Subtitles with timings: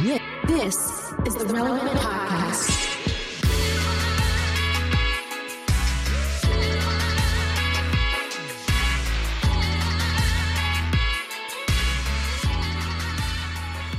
[0.00, 2.70] This is the Relevant Podcast.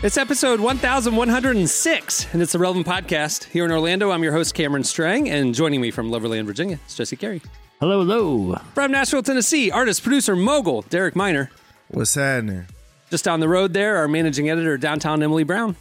[0.02, 3.44] It's episode 1106, and it's the Relevant Podcast.
[3.44, 6.96] Here in Orlando, I'm your host, Cameron Strang, and joining me from Loverland, Virginia, is
[6.96, 7.42] Jesse Carey.
[7.82, 8.56] Hello, hello.
[8.74, 11.52] From Nashville, Tennessee, artist, producer, mogul, Derek Minor.
[11.90, 12.68] What's happening?
[13.10, 15.76] Just down the road there, our managing editor, downtown Emily Brown.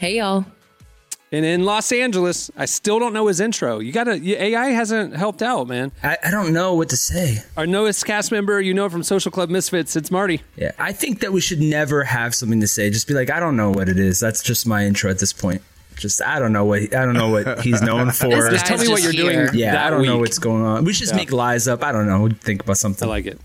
[0.00, 0.46] Hey, y'all.
[1.30, 3.80] And in Los Angeles, I still don't know his intro.
[3.80, 5.92] You gotta, AI hasn't helped out, man.
[6.02, 7.44] I, I don't know what to say.
[7.58, 10.40] Our newest cast member, you know from Social Club Misfits, it's Marty.
[10.56, 12.88] Yeah, I think that we should never have something to say.
[12.88, 14.18] Just be like, I don't know what it is.
[14.18, 15.60] That's just my intro at this point.
[15.96, 18.48] Just I don't know what I don't know what he's known for.
[18.48, 19.48] Just tell me guy's what you're just doing.
[19.52, 20.86] yeah, that I don't know what's going on.
[20.86, 21.84] We should just make lies up.
[21.84, 22.30] I don't know.
[22.30, 23.06] Think about something.
[23.06, 23.38] I like it.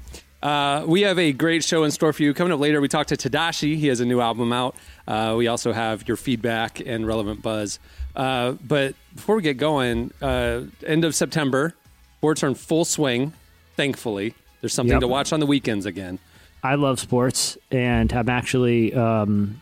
[0.45, 2.31] Uh, we have a great show in store for you.
[2.31, 3.78] Coming up later, we talk to Tedashii.
[3.78, 4.76] He has a new album out.
[5.08, 7.80] Uh, we also have your feedback and relevant buzz.
[8.16, 11.75] Uh, but before we get going, uh, end of September,
[12.17, 13.33] sports are in full swing.
[13.76, 15.02] Thankfully, there's something Yep.
[15.02, 16.17] to watch on the weekends again.
[16.64, 19.61] I love sports, and I'm actually, um,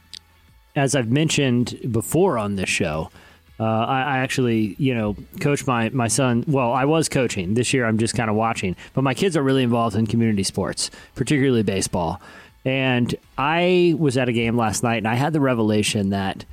[0.76, 3.10] as I've mentioned before on this show,
[3.60, 6.44] uh, I, I actually, you know, coach my my son.
[6.48, 7.86] Well, I was coaching this year.
[7.86, 11.62] I'm just kind of watching, but my kids are really involved in community sports, particularly
[11.64, 12.22] baseball.
[12.66, 16.46] And I was at a game last night, and I had the revelation that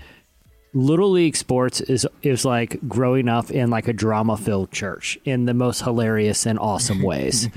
[0.72, 5.44] Little League sports is is like growing up in like a drama filled church in
[5.44, 7.48] the most hilarious and awesome ways.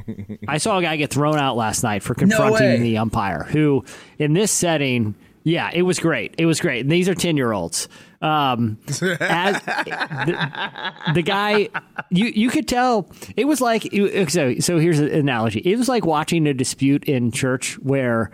[0.48, 3.84] I saw a guy get thrown out last night for confronting the umpire, who
[4.18, 6.34] in this setting, yeah, it was great.
[6.38, 6.80] It was great.
[6.80, 7.88] And these are ten year olds.
[8.20, 11.68] Um, as, the, the guy,
[12.10, 13.82] you you could tell it was like
[14.28, 14.54] so.
[14.58, 15.60] So here's an analogy.
[15.60, 18.30] It was like watching a dispute in church where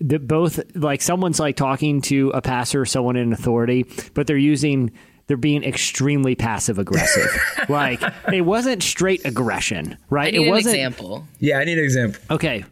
[0.00, 4.36] the both like someone's like talking to a pastor or someone in authority, but they're
[4.36, 4.92] using
[5.26, 7.30] they're being extremely passive aggressive.
[7.68, 8.00] like
[8.32, 10.32] it wasn't straight aggression, I right?
[10.32, 11.26] need it an wasn't example.
[11.38, 12.20] yeah, I need an example.
[12.30, 12.64] Okay.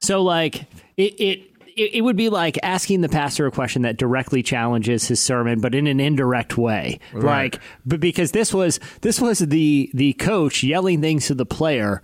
[0.00, 3.96] So like it, it it it would be like asking the pastor a question that
[3.96, 7.00] directly challenges his sermon, but in an indirect way.
[7.12, 12.02] Like, but because this was this was the the coach yelling things to the player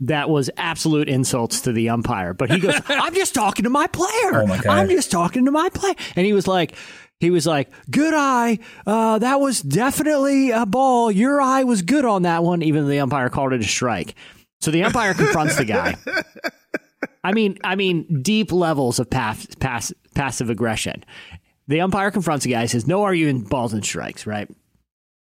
[0.00, 2.34] that was absolute insults to the umpire.
[2.34, 4.42] But he goes, "I'm just talking to my player.
[4.42, 6.74] Oh my I'm just talking to my player." And he was like.
[7.18, 8.58] He was like, "Good eye.
[8.86, 11.10] Uh, that was definitely a ball.
[11.10, 14.14] Your eye was good on that one." Even though the umpire called it a strike.
[14.60, 15.96] So the umpire confronts the guy.
[17.26, 21.02] I mean, I mean, deep levels of pass, pass, passive aggression.
[21.66, 24.48] The umpire confronts the guy, says, "No arguing balls and strikes." Right.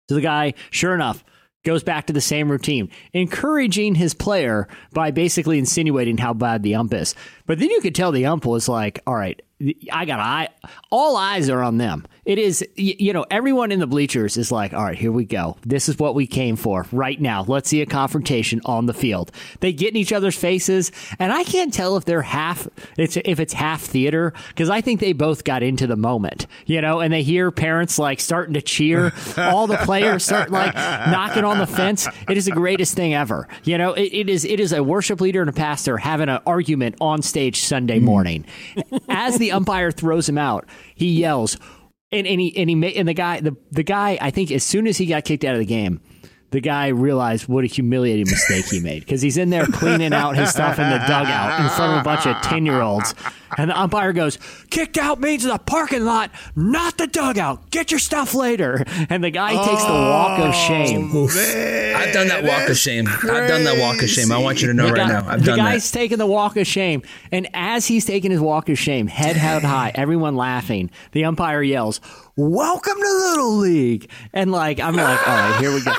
[0.07, 1.23] So the guy, sure enough,
[1.65, 6.75] goes back to the same routine, encouraging his player by basically insinuating how bad the
[6.75, 7.15] ump is.
[7.47, 9.41] But then you could tell the ump was like, "All right,
[9.91, 10.49] I got eye.
[10.91, 12.05] All eyes are on them.
[12.25, 15.57] It is, you know, everyone in the bleachers is like, all right, here we go.
[15.65, 17.43] This is what we came for right now.
[17.47, 19.31] Let's see a confrontation on the field.
[19.61, 23.39] They get in each other's faces, and I can't tell if they're half, it's if
[23.39, 27.11] it's half theater because I think they both got into the moment, you know, and
[27.11, 31.67] they hear parents like starting to cheer, all the players start like knocking on the
[31.67, 32.07] fence.
[32.29, 33.47] It is the greatest thing ever.
[33.63, 36.41] You know, it, it is it is a worship leader and a pastor having an
[36.45, 38.03] argument on stage Sunday mm.
[38.03, 38.45] morning.
[39.09, 40.65] As the umpire throws him out,
[40.95, 41.57] he yells,
[42.11, 44.87] and, and he and he and the guy the the guy I think as soon
[44.87, 46.01] as he got kicked out of the game.
[46.51, 50.37] The guy realized what a humiliating mistake he made because he's in there cleaning out
[50.37, 53.13] his stuff in the dugout in front of a bunch of 10 year olds.
[53.57, 54.37] And the umpire goes,
[54.69, 57.69] Kicked out means the parking lot, not the dugout.
[57.71, 58.83] Get your stuff later.
[59.09, 61.05] And the guy takes the walk of oh, shame.
[61.95, 63.07] I've done that walk of shame.
[63.07, 64.31] I've done that walk of shame.
[64.31, 65.29] I want you to know The right guy- now.
[65.29, 65.97] I've the done guy's that.
[65.99, 69.63] taking the walk of shame, and as he's taking his walk of shame, head held
[69.63, 70.89] high, everyone laughing.
[71.11, 72.01] The umpire yells,
[72.35, 75.93] "Welcome to Little League!" And like I'm like, all right, here we go.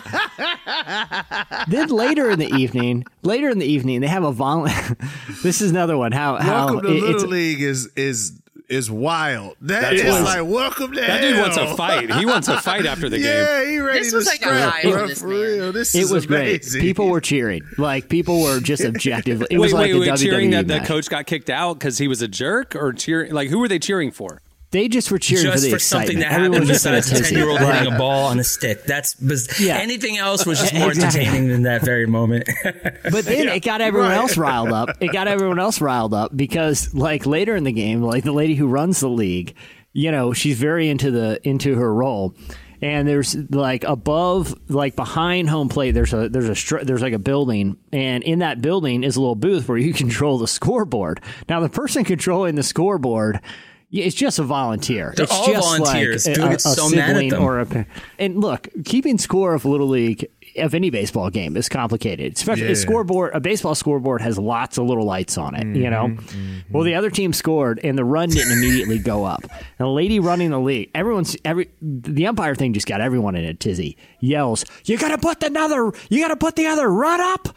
[1.68, 4.68] then later in the evening, later in the evening, they have a vol.
[5.42, 6.12] this is another one.
[6.12, 8.32] How how to it- Little it's League is is
[8.68, 9.56] is wild.
[9.62, 12.12] That That is is- like welcome to That dude wants a fight.
[12.14, 13.24] He wants a fight after the game.
[13.26, 15.72] Yeah, he ready This to was like a scrap, high bro, for this for real.
[15.72, 16.66] This it is was great.
[16.78, 17.62] People were cheering.
[17.78, 19.46] Like people were just objectively.
[19.50, 20.18] It wait, was like wait, the wait!
[20.18, 23.32] Cheering WWE that the coach got kicked out because he was a jerk, or cheering
[23.32, 24.42] like who were they cheering for?
[24.70, 26.30] They just were cheering Just for the for something excitement.
[26.30, 27.74] that Everyone happened was just in a besides a 10 year old Right.
[27.78, 28.84] hitting a ball on a stick.
[28.84, 29.16] That's
[29.58, 29.78] Yeah.
[29.78, 31.20] anything else was just more Exactly.
[31.22, 32.48] entertaining than that very moment.
[32.64, 34.90] But then it got everyone else riled up.
[35.00, 38.54] It got everyone else riled up because, like later in the game, like the lady
[38.54, 39.54] who runs the league,
[39.94, 42.34] you know, she's very into the into her role.
[42.80, 47.12] And there's like above, like behind home plate, there's a there's a str- there's like
[47.14, 51.20] a building, and in that building is a little booth where you control the scoreboard.
[51.48, 53.48] Now, the person controlling the scoreboard Yeah,
[53.90, 55.12] it's just a volunteer.
[55.16, 56.26] They're it's all just volunteers.
[56.28, 57.34] Like a, so sibling.
[57.34, 57.86] Or a,
[58.18, 60.26] and look, keeping score of little league
[60.56, 62.34] of any baseball game is complicated.
[62.34, 65.76] Especially a scoreboard, a baseball scoreboard has lots of little lights on it.
[65.76, 66.08] You know.
[66.08, 69.42] Mm-hmm, Well, the other team scored, and the run didn't immediately go up.
[69.42, 73.44] And the lady running the league, everyone's every the umpire thing just got everyone in
[73.44, 73.96] a tizzy.
[74.20, 75.92] Yells, "You got to put another!
[76.10, 77.56] You got to put the other run up!"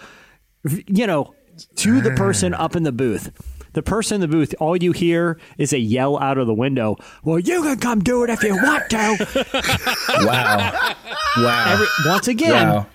[0.88, 1.34] you know,
[1.78, 3.32] to the person up in the booth.
[3.74, 6.98] The person in the booth, all you hear is a yell out of the window.
[7.24, 9.92] Well, you can come do it if you want to.
[10.26, 10.96] Wow.
[11.38, 11.66] Wow.
[11.70, 12.88] Every, once again, wow.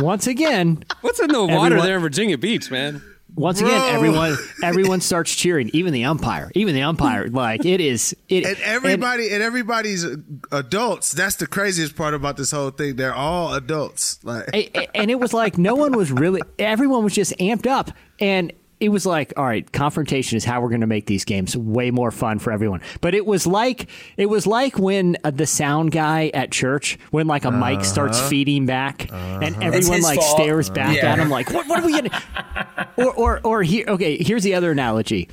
[0.00, 3.00] once again, What's in the water Everyone- there in Virginia Beach, man?
[3.36, 5.70] once again, everyone everyone starts cheering.
[5.72, 6.50] Even the umpire.
[6.56, 7.28] Even the umpire.
[7.28, 8.16] Like it is.
[8.28, 10.04] It And everybody and, everybody's
[10.50, 11.12] adults.
[11.12, 12.96] That's the craziest part about this whole thing.
[12.96, 14.18] They're all adults.
[14.24, 17.66] Like A- a- and it was like no one was really everyone was just amped
[17.68, 21.24] up and it was like all right confrontation is how we're going to make these
[21.24, 25.30] games way more fun for everyone but it was like it was like when uh,
[25.30, 30.20] the sound guy at church when like a mic starts feeding back and everyone like
[30.20, 30.36] fault.
[30.40, 31.12] stares back Yeah.
[31.12, 32.12] at him like what, what are we getting
[32.96, 35.28] or or or here okay here's the other analogy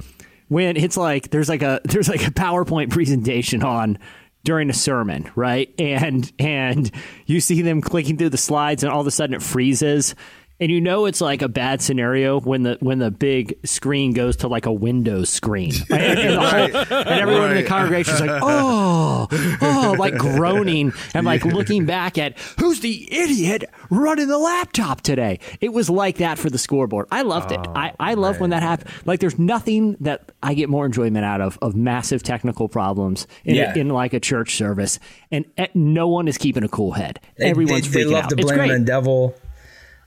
[0.48, 3.98] when it's like there's like a there's like a PowerPoint presentation on
[4.44, 5.74] during a sermon, right?
[5.80, 6.92] And and
[7.26, 10.14] you see them clicking through the slides and all of a sudden it freezes.
[10.58, 14.38] And you know it's like a bad scenario when the when the big screen goes
[14.38, 18.30] to like a Windows screen, and, and whole- and everyone in the congregation is like,
[18.42, 19.28] oh,
[19.62, 25.40] oh, like groaning and like looking back at who's the idiot running the laptop today.
[25.60, 27.08] It was like that for the scoreboard.
[27.12, 27.60] I loved it.
[27.76, 28.90] I, I love when that happens.
[29.06, 33.56] Like there's nothing that I get more enjoyment out of of massive technical problems in,
[33.56, 33.76] Yeah.
[33.78, 35.00] in like a church service,
[35.32, 37.20] and eh, no one is keeping a cool head.
[37.38, 38.30] They, Everyone's they, they freaking love out.
[38.30, 39.36] to it's blame the devil.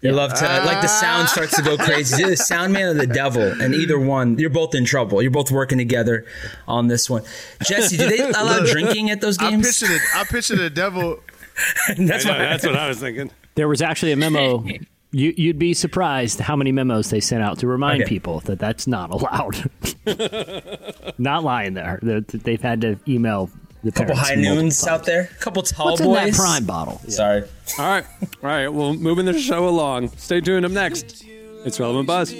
[0.00, 1.26] They love to like the sound ah.
[1.26, 2.20] starts to go crazy.
[2.20, 5.20] You're the sound man or the devil, and either one, you're both in trouble.
[5.22, 6.24] You're both working together
[6.68, 7.22] on this one.
[7.64, 9.66] Jesse, do they allow drinking at those I games?
[9.66, 11.18] picture the I picture the devil.
[11.98, 13.32] That's I what that's what I was thinking.
[13.56, 14.64] There was actually a memo.
[15.10, 18.08] You, you'd be surprised how many memos they sent out to remind Okay.
[18.10, 19.70] people that that's not allowed.
[21.18, 21.98] not lying there.
[22.02, 23.48] They've had to email
[23.84, 24.88] the couple high multiple noons times.
[24.88, 25.30] out there.
[25.30, 26.18] A couple tall What's boys.
[26.18, 27.00] in that prime bottle?
[27.08, 27.42] Sorry.
[27.78, 28.04] All right.
[28.22, 28.68] All right.
[28.68, 30.08] Well, moving the show along.
[30.16, 30.64] Stay tuned.
[30.66, 31.24] Up next,
[31.64, 32.32] it's Relevant Buzz.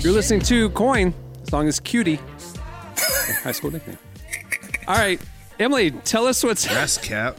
[0.00, 1.12] You're listening to Coin.
[1.44, 2.16] The song is Cutie.
[3.42, 3.98] High school nickname.
[4.88, 5.20] All right.
[5.58, 6.66] Emily, tell us what's.
[6.66, 7.38] That's cap.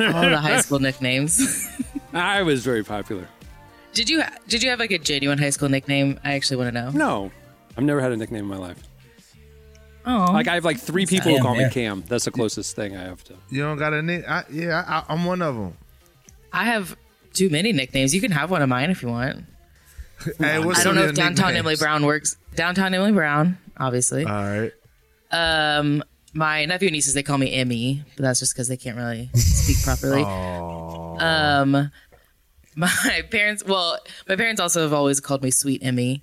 [0.00, 1.68] All the high school nicknames.
[2.14, 3.28] I was very popular.
[3.92, 6.18] Did you did you have like a genuine high school nickname?
[6.24, 6.90] I actually want to know.
[6.90, 7.30] No,
[7.76, 8.82] I've never had a nickname in my life.
[10.06, 11.68] Oh, Like I have like three people who Cam, call me.
[11.70, 12.04] Cam.
[12.08, 13.34] That's the closest thing I have to.
[13.50, 14.26] You don't got a nick.
[14.28, 15.76] I, yeah, I, I'm one of them.
[16.52, 16.96] I have
[17.34, 18.14] too many nicknames.
[18.14, 19.44] You can have one of mine if you want.
[20.38, 21.58] Hey, what's I don't know if downtown nicknames?
[21.58, 22.36] Emily Brown works.
[22.54, 24.24] Downtown Emily Brown, obviously.
[24.24, 24.72] All right.
[25.30, 28.96] Um, my nephew and nieces they call me Emmy, but that's just because they can't
[28.96, 30.22] really speak properly.
[30.22, 31.90] Um,
[32.76, 36.22] my parents, well, my parents also have always called me Sweet Emmy.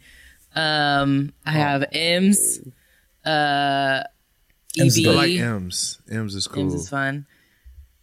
[0.55, 2.59] Um, I have M's,
[3.25, 4.03] uh,
[4.77, 5.11] M's is EB.
[5.11, 5.99] I like M's.
[6.11, 6.63] M's is cool.
[6.63, 7.25] M's is fun.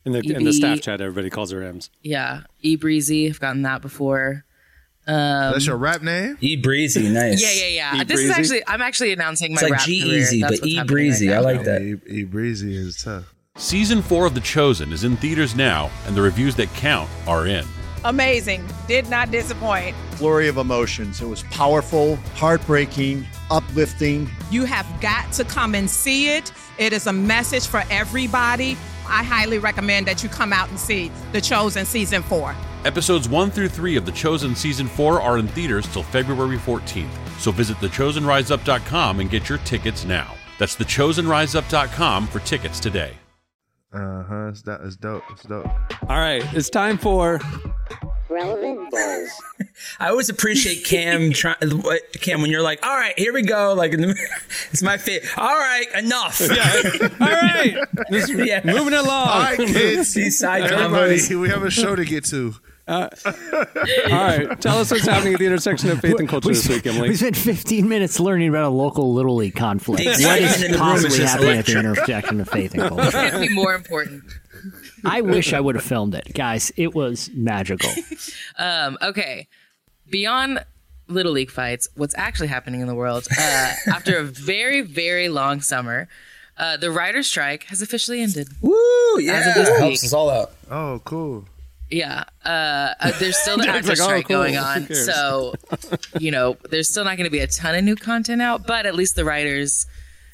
[0.05, 1.91] In the in the staff chat, everybody calls her M's.
[2.03, 3.29] Yeah, E Breezy.
[3.29, 4.45] I've gotten that before.
[5.11, 6.37] Um, That's your rap name?
[6.41, 7.43] E breezy, nice.
[7.43, 8.01] Yeah, yeah, yeah.
[8.03, 10.19] E this is actually I'm actually announcing my It's like rap G career.
[10.19, 11.29] Easy, but E breezy.
[11.29, 11.83] right I like that.
[12.09, 13.35] E, Breezy is tough.
[13.57, 17.47] Season 4 of The Chosen is in theaters now, and the reviews that count are
[17.47, 17.65] in.
[18.05, 18.65] amazing.
[18.89, 19.95] Did not disappoint.
[20.13, 21.21] flurry of emotions.
[21.21, 24.31] It was powerful, heartbreaking, uplifting.
[24.51, 26.53] You have got to come and see it.
[26.79, 28.79] It is a message for everybody.
[29.07, 32.55] I highly recommend that you come out and see The Chosen Season 4.
[32.85, 37.11] Episodes 1 through 3 of The Chosen Season 4 are in theaters till February 14th,
[37.39, 40.33] so visit thechosenriseup.com and get your tickets now.
[40.59, 43.13] That's thechosenriseup.com for tickets today.
[43.93, 44.49] Uh huh.
[44.49, 45.25] It's, that, it's dope.
[45.31, 45.67] It's dope.
[46.09, 47.41] All right, it's time for
[48.29, 49.31] Relevant Buzz.
[49.99, 51.33] I always appreciate Cam.
[51.35, 51.57] Try,
[52.21, 53.93] Cam, when you're like, "All right, here we go," like
[54.71, 55.37] it's my favorite.
[55.37, 56.41] All right, enough.
[56.41, 57.09] yeah.
[57.21, 57.77] All right,
[58.13, 58.61] just Yeah.
[58.65, 59.29] moving along.
[59.29, 60.39] All right, kids.
[60.39, 62.55] Side Everybody, we have a show to get to.
[62.89, 63.09] All
[64.11, 66.87] right, tell us what's happening at the intersection of faith and culture we, this week,
[66.87, 67.09] Emily.
[67.11, 70.03] we spent 15 minutes learning about a local little league conflict.
[70.03, 72.75] The What excitement is in the room is possibly happening at the intersection of faith
[72.75, 73.31] and It's culture?
[73.31, 74.25] gonna be more important.
[75.05, 76.73] I wish I would have filmed it, guys.
[76.77, 77.91] It was magical.
[78.59, 79.49] Um, okay.
[80.11, 80.63] Beyond
[81.09, 83.27] Little League fights, what's actually happening in the world?
[83.39, 86.09] Uh, after a very, very long summer,
[86.59, 88.49] uh, the writer's strike has officially ended.
[88.61, 88.73] Woo!
[89.19, 90.53] Yeah, As of this helps us all out.
[90.71, 91.47] Oh, cool.
[91.91, 92.25] Yeah.
[92.45, 92.49] Uh,
[93.01, 94.37] uh, there's still the It's actor like, oh, strike cool.
[94.37, 94.87] going on.
[94.95, 95.55] So,
[96.19, 98.87] you know, there's still not going to be a ton of new content out, but
[98.87, 99.87] at least the writers,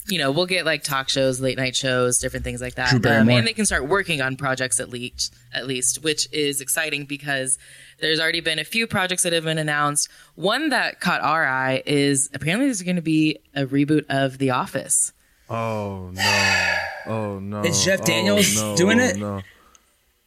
[0.08, 2.90] you know, we'll get like talk shows, late night shows, different things like that.
[2.90, 3.38] Drew Barrymore.
[3.38, 7.58] and they can start working on projects at least, at least, which is exciting because
[8.00, 10.08] there's already been a few projects that have been announced.
[10.34, 14.50] One that caught our eye is apparently there's going to be a reboot of The
[14.50, 15.12] Office.
[15.48, 16.76] Oh no.
[17.06, 17.62] Oh no.
[17.62, 18.76] Is Jeff Oh, Daniels no.
[18.76, 19.16] doing it?
[19.16, 19.42] No.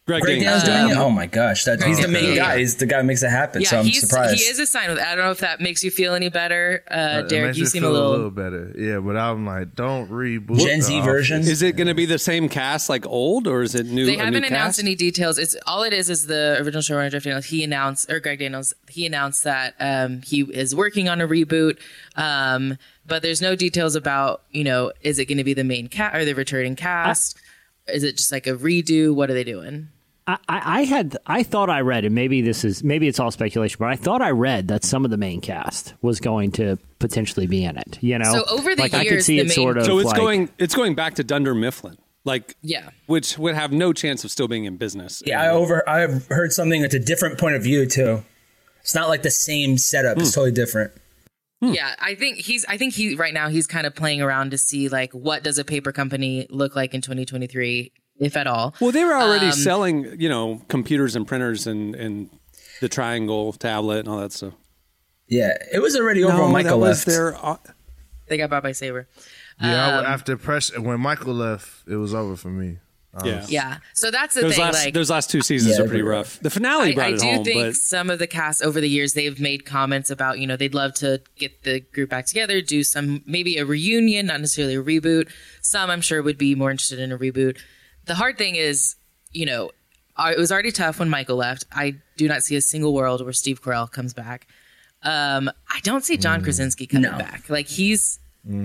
[0.09, 0.63] Greg, Greg Daniels.
[0.63, 1.01] Daniels doing it?
[1.05, 2.35] Oh my gosh, that, he's the main Yeah.
[2.35, 2.57] guy.
[2.59, 3.61] He's the guy who makes it happen.
[3.61, 4.35] Yeah, so I'm he's, surprised.
[4.39, 4.97] he is a sign with.
[4.99, 7.55] I don't know if that makes you feel any better, uh, It Derek.
[7.55, 8.73] You me seem a feel little better.
[8.75, 10.57] Yeah, but I'm like, don't reboot.
[10.59, 11.05] Gen The Z Office.
[11.05, 11.41] version.
[11.41, 14.07] Is it going to be the same cast like old, or is it new?
[14.07, 14.79] They haven't new announced cast?
[14.79, 15.37] any details.
[15.37, 17.45] It's all it is is the original showrunner Jeff Daniels.
[17.45, 18.73] He announced or Greg Daniels.
[18.89, 21.77] He announced that um, he is working on a reboot,
[22.15, 25.87] um, but there's no details about you know is it going to be the main
[25.87, 27.37] cast or the returning cast?
[27.87, 29.13] is it just like a redo?
[29.13, 29.87] What are they doing?
[30.29, 33.31] I, I I had I thought I read, and maybe this is maybe it's all
[33.31, 36.77] speculation, but I thought I read that some of the main cast was going to
[36.99, 37.97] potentially be in it.
[38.01, 39.85] You know, So over the like I could years, see the it main- sort of
[39.85, 40.49] So it's like, going.
[40.57, 42.89] It's going back to Dunder Mifflin, like Yeah.
[43.07, 45.21] which would have no chance of still being in business.
[45.25, 48.23] Yeah, I over I've heard something that's a different point of view too.
[48.81, 50.15] It's not like the same setup.
[50.15, 50.21] Hmm.
[50.21, 50.91] It's totally different.
[51.61, 52.63] Yeah, I think he's.
[52.69, 55.57] I think he right now he's kind of playing around to see like what does
[55.59, 58.75] a paper company look like in 2023, if at all.
[58.79, 62.29] Well, they were already Um, selling, you know, computers and printers and and
[62.81, 64.53] the Triangle tablet and all that stuff.
[65.27, 67.05] Yeah, it was already over no, when Michael left.
[67.05, 67.35] their.
[67.35, 67.57] Uh,
[68.27, 69.07] They got bought by Sabre.
[69.61, 72.77] Yeah, Um, after press when Michael left, it was over for me.
[73.25, 73.45] yeah.
[73.49, 74.63] Yeah, so that's the Those thing.
[74.63, 76.39] last, like those last two seasons Yeah, are pretty rough.
[76.39, 78.79] The finale I, brought I it do home, think but some of the cast over
[78.79, 82.27] the years they've made comments about you know they'd love to get the group back
[82.27, 85.27] together, do some maybe a reunion, not necessarily a reboot.
[85.61, 87.57] Some I'm sure would be more interested in a reboot.
[88.09, 88.95] The hard thing is,
[89.31, 89.69] you know,
[90.17, 91.65] it was already tough when Michael left.
[91.71, 94.47] I do not see a single world where Steve Carell comes back.
[95.03, 97.17] Um, I don't see John Krasinski coming No.
[97.19, 97.49] back.
[97.49, 98.19] Like he's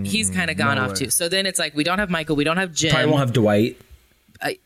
[0.04, 0.96] he's kind of gone no off way.
[0.96, 1.10] too.
[1.10, 2.90] So then it's like we don't have Michael, we don't have Jim.
[2.92, 3.78] Probably won't have Dwight.
[4.42, 4.58] I-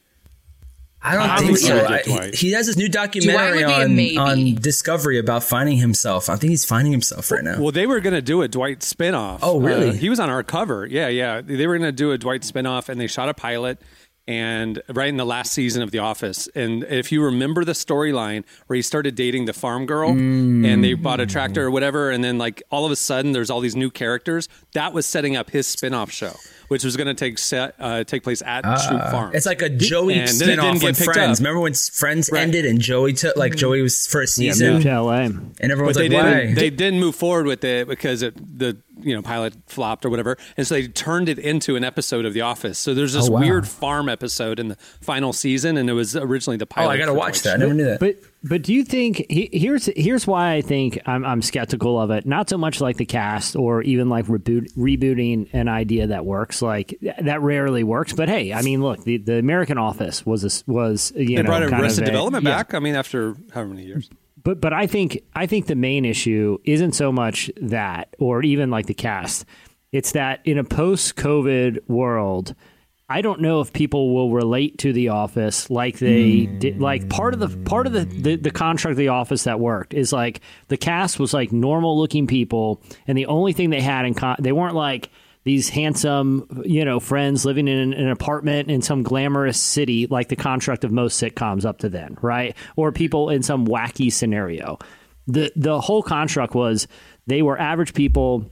[1.00, 1.76] I don't I think so.
[1.76, 5.76] never I, he has this new documentary would be a on on Discovery about finding
[5.76, 6.28] himself.
[6.28, 7.60] I think he's finding himself right now.
[7.60, 9.38] well, they were going to do a Dwight spinoff.
[9.42, 9.90] Oh, really?
[9.90, 10.86] Uh, he was on our cover.
[10.86, 11.40] Yeah, yeah.
[11.40, 13.78] They were going to do a Dwight spinoff, and they shot a pilot.
[14.28, 18.44] And right in the last season of The Office, and if you remember the storyline
[18.66, 22.22] where he started dating the farm girl, and they bought a tractor or whatever, and
[22.22, 24.46] then like all of a sudden there's all these new characters.
[24.74, 26.34] That was setting up his spinoff show,
[26.68, 29.34] which was going to take set uh, take place at Schrute Farm.
[29.34, 31.38] It's like a Joey And then it spinoff get when Friends.
[31.40, 31.44] up.
[31.44, 32.42] Remember when Friends Right.
[32.42, 35.20] ended and Joey took like Joey was for a yeah, season, moved to LA.
[35.20, 36.48] and but everyone's they like, didn't.
[36.50, 40.10] "Why?" They didn't move forward with it because it, the you know pilot flopped or
[40.10, 42.78] whatever, and so they turned it into an episode of The Office.
[42.78, 43.40] So there's oh, this Oh, wow.
[43.40, 46.90] weird farm episode in the final season, and it was originally the oh, pilot.
[46.92, 47.50] I gotta watch Dwight that.
[47.52, 47.58] I Schrute.
[47.60, 48.00] never knew that.
[48.00, 52.10] But but do you think he, here's here's why I think I'm I'm skeptical of
[52.10, 52.24] it.
[52.26, 56.62] Not so much like the cast or even like reboot rebooting an idea that works.
[56.62, 58.12] Like that rarely works.
[58.12, 61.42] But hey, I mean, look, the, the American Office was a, was you They know
[61.44, 62.56] brought kind Arrested of a- Development yeah.
[62.56, 62.74] back.
[62.74, 64.08] I mean, after however many years.
[64.42, 68.70] But but I think I think the main issue isn't so much that or even
[68.70, 69.44] like the cast.
[69.90, 72.54] It's that in a post-COVID world,
[73.10, 76.58] I don't know if people will relate to the office like they hmm.
[76.58, 76.80] did.
[76.80, 79.94] Like part of the part of the, the the contract of the office that worked
[79.94, 84.04] is like the cast was like normal looking people, and the only thing they had
[84.04, 85.08] in con- they weren't like
[85.44, 90.28] these handsome you know friends living in an, an apartment in some glamorous city like
[90.28, 92.56] the contract of most sitcoms up to then, right?
[92.76, 94.78] Or people in some wacky scenario.
[95.26, 96.86] The the whole construct was
[97.26, 98.50] they were average people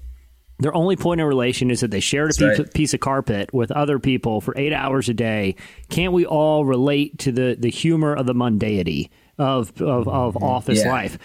[0.58, 2.74] their only point of relation is that they shared a piece, right.
[2.74, 5.54] piece of carpet with other people for eight hours a day.
[5.90, 10.44] Can't we all relate to the, the humor of the mundanity of of, of mm-hmm.
[10.44, 10.92] office Yeah.
[10.92, 11.18] life?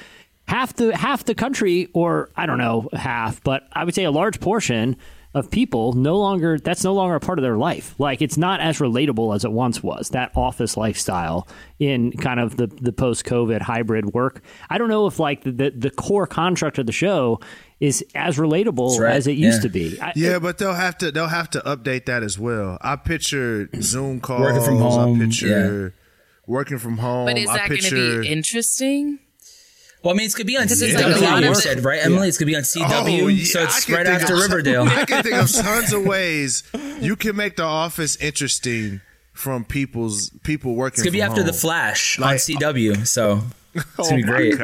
[0.48, 4.12] Half the half the country, or I don't know, half, but I would say a
[4.12, 4.98] large portion
[5.34, 7.96] of people no longer that's no longer a part of their life.
[7.98, 10.10] Like it's not as relatable as it once was.
[10.10, 11.48] That office lifestyle
[11.80, 14.42] in kind of the the post COVID hybrid work.
[14.70, 17.40] I don't know if like the, the the core contract of the show
[17.80, 19.16] is as relatable right.
[19.16, 19.62] as it used Yeah.
[19.62, 20.02] to be.
[20.02, 22.78] I, Yeah, but they'll have to they'll have to update that as well.
[22.82, 24.42] I picture Zoom calls.
[24.42, 25.94] Working from home, I picture
[26.46, 27.26] working from home.
[27.28, 29.20] But is I that going to be interesting?
[30.04, 30.88] Well, I mean, it's gonna be on Because CW.
[30.94, 32.28] it's like a you said right, Emily.
[32.28, 34.84] It's gonna be on CW, Oh, yeah, so it's right after of- Riverdale.
[34.84, 36.64] I can think of tons of ways
[37.00, 39.02] you can make the office interesting
[39.34, 40.96] from people's people working.
[40.96, 41.54] It's gonna be from after the.
[41.54, 43.42] Flash Like- on CW, so
[43.76, 44.60] it's gonna be Oh great.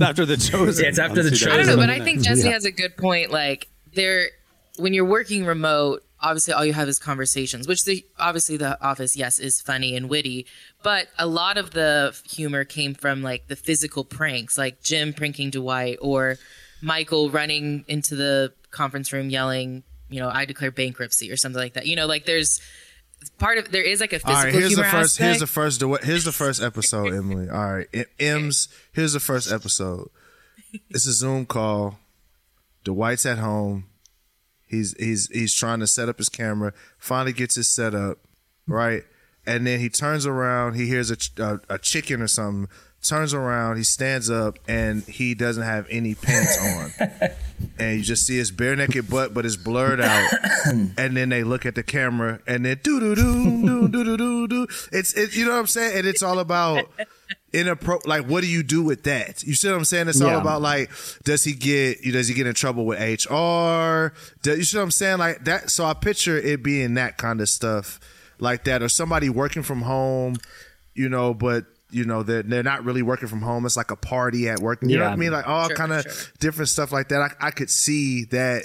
[0.00, 0.82] After the chosen.
[0.84, 1.52] Yeah, it's after the on CW.
[1.52, 3.30] I don't know, but I think Jesse has a good point.
[3.30, 4.30] Like there,
[4.78, 7.66] when you're working remote, obviously all you have is conversations.
[7.68, 10.46] Which the obviously the office, yes, is funny and witty,
[10.82, 15.50] but a lot of the humor came from like the physical pranks, like Jim pranking
[15.50, 16.36] Dwight or
[16.80, 21.74] Michael running into the conference room yelling, you know, "I declare bankruptcy" or something like
[21.74, 21.86] that.
[21.86, 22.60] You know, like there's
[23.38, 25.20] part of there is like a physical All right, here's humor the first.
[25.20, 25.26] aspect.
[25.26, 26.04] Here's the first.
[26.04, 27.48] Here's the first episode, Emily.
[27.48, 28.68] All right, M's.
[28.92, 30.08] Here's the first episode.
[30.90, 31.98] It's a Zoom call.
[32.84, 33.84] Dwight's at home.
[34.72, 36.72] He's he's he's trying to set up his camera.
[36.98, 38.16] Finally gets his set up,
[38.66, 39.04] right,
[39.46, 40.74] and then he turns around.
[40.74, 42.74] He hears a a, a chicken or something.
[43.02, 43.76] Turns around.
[43.76, 47.10] He stands up, and he doesn't have any pants on.
[47.78, 50.30] and you just see his bare naked butt, but it's blurred out.
[50.64, 54.48] and then they look at the camera, and then do do do do do do
[54.48, 54.66] do.
[54.90, 55.36] It's it.
[55.36, 55.98] You know what I'm saying?
[55.98, 56.86] And it's all about
[57.52, 58.04] inappro.
[58.06, 59.42] Like, what do you do with that?
[59.42, 60.08] You see what I'm saying?
[60.08, 60.90] It's all about like,
[61.24, 64.12] does he get you does he get in trouble with HR?
[64.42, 65.18] Do, you see what I'm saying?
[65.18, 65.70] Like that.
[65.70, 68.00] So I picture it being that kind of stuff,
[68.38, 70.36] like that, or somebody working from home,
[70.94, 71.66] you know, but.
[71.94, 73.66] You know they're they're not really working from home.
[73.66, 74.78] It's like a party at work.
[74.80, 75.30] You know what I mean?
[75.30, 76.32] Like all Sure, kind of sure.
[76.40, 77.20] different stuff like that.
[77.20, 78.62] I, I could see that.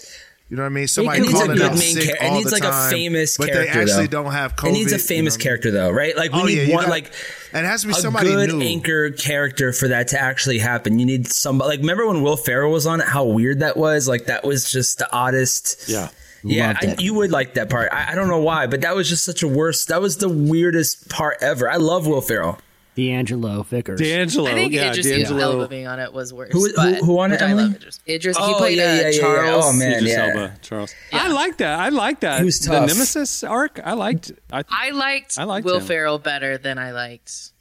[0.49, 0.87] You know what I mean?
[0.87, 2.25] Somebody It needs a calling good out main sick character.
[2.25, 3.73] It all needs the like a time, famous but character.
[3.73, 4.23] they actually though.
[4.23, 4.69] don't have COVID.
[4.69, 5.43] It needs a you famous know?
[5.43, 6.15] character though, right?
[6.15, 7.11] Like we Oh, need yeah, one got- like
[7.51, 8.61] and it has to be a somebody good new.
[8.61, 10.99] anchor character for that to actually happen.
[10.99, 13.07] You need somebody like remember when Will Ferrell was on it?
[13.07, 14.07] How weird that was.
[14.07, 15.89] Like that was just the oddest.
[15.89, 16.09] Yeah.
[16.43, 17.91] Yeah, I, you would like that part.
[17.91, 19.89] I, I don't know why, but that was just such a worst.
[19.89, 21.69] That was the weirdest part ever.
[21.69, 22.57] I love Will Ferrell.
[22.97, 23.99] D'Angelo Vickers.
[24.01, 24.47] D'Angelo.
[24.49, 25.51] I think yeah, Idris D'Angelo.
[25.61, 26.51] Elba being on it was worse.
[26.51, 27.63] Who- who- who on it, which I Emily?
[27.65, 27.99] love Idris.
[28.09, 29.19] Idris he Oh, played yeah, uh, yeah, yeah, yeah.
[29.21, 29.65] Charles.
[29.65, 29.93] Oh, man.
[29.97, 30.25] Idris yeah.
[30.27, 30.95] Elba, Charles.
[31.13, 31.79] I like that.
[31.79, 32.39] I like that.
[32.39, 32.87] He was The.
[32.87, 33.79] Nemesis arc.
[33.83, 34.31] I liked.
[34.51, 35.85] I, I liked, I liked Will him.
[35.85, 37.51] Ferrell better than I liked.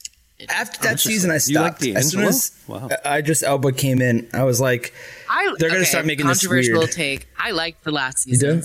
[0.48, 1.82] After that season, I stopped.
[1.82, 2.04] You like stopped.
[2.04, 2.88] as soon as Wow.
[3.06, 4.92] Idris Elba came in, I was like,
[5.30, 7.28] I, They're gonna okay, start making this controversial take.
[7.38, 8.62] I liked the last do?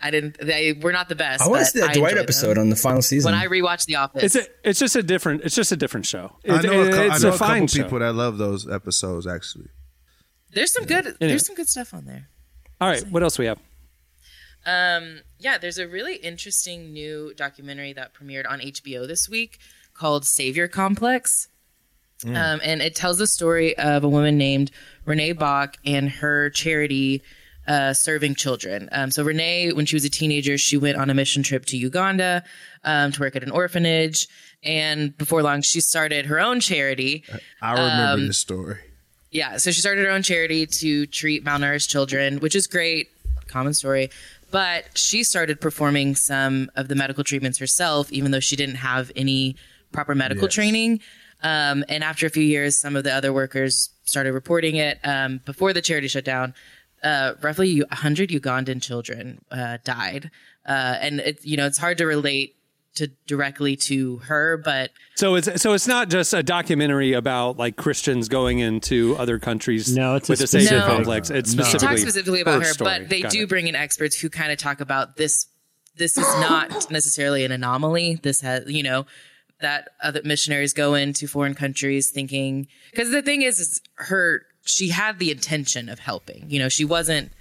[0.00, 0.06] Seasons.
[0.06, 0.38] I didn't.
[0.46, 1.42] They were not the best.
[1.42, 2.62] I want to see that I Dwight episode them.
[2.62, 3.32] on the final season.
[3.32, 5.42] When I rewatched The Office, it's a, it's just a different.
[5.44, 6.36] It's just a different show.
[6.48, 7.82] I It- know, a, cou- I it's know a a fine couple show.
[7.84, 9.26] people that love those episodes.
[9.26, 9.68] Actually,
[10.52, 11.04] there's some good.
[11.06, 11.16] Anyway.
[11.20, 12.28] There's some good stuff on there.
[12.80, 13.06] All right.
[13.10, 13.58] What else we have?
[14.66, 19.58] Um, yeah, there's a really interesting new documentary that premiered on HBO this week
[19.94, 21.48] called Savior Complex.
[22.26, 24.70] Um, and it tells the story of a woman named
[25.06, 27.22] Renee Bach and her charity
[27.72, 28.88] uh, serving children.
[28.98, 31.76] Um, so Renee, when she was a teenager, she went on a mission trip to
[31.76, 32.42] Uganda
[32.90, 34.18] um, to work at an orphanage.
[34.62, 37.24] And before long, she started her own charity.
[37.62, 38.78] I remember Um, this story.
[39.30, 43.08] Yeah, so she started her own charity to treat malnourished children, which is great,
[43.46, 44.10] common story.
[44.50, 49.12] But she started performing some of the medical treatments herself, even though she didn't have
[49.14, 49.54] any
[49.92, 50.54] proper medical Yes.
[50.54, 51.00] training.
[51.42, 54.98] Um, and after a few years, some of the other workers started reporting it.
[55.04, 56.52] Um, before the charity shut down,
[57.02, 60.30] uh, roughly 100 Ugandan children uh, died.
[60.66, 62.56] Uh, and it, you know, it's hard to relate
[62.96, 67.76] to directly to her, but So it's so it's not just a documentary about like
[67.76, 69.94] Christians going into other countries.
[69.96, 71.30] No, it's a with the Savior specific- complex.
[71.30, 71.62] It's No.
[71.62, 72.90] It specifically talks specifically about her, story.
[72.98, 73.48] but they Got do it.
[73.48, 75.46] bring in experts who kind of talk about this.
[75.96, 78.18] This is not necessarily an anomaly.
[78.22, 79.06] This has, you know,
[79.60, 84.88] that other missionaries go into foreign countries thinking because the thing is, is her she
[84.88, 86.44] had the intention of helping.
[86.48, 87.32] You know, she wasn't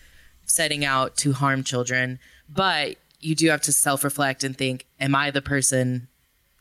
[0.46, 5.16] setting out to harm children, but you do have to self reflect and think: Am
[5.16, 6.08] I the person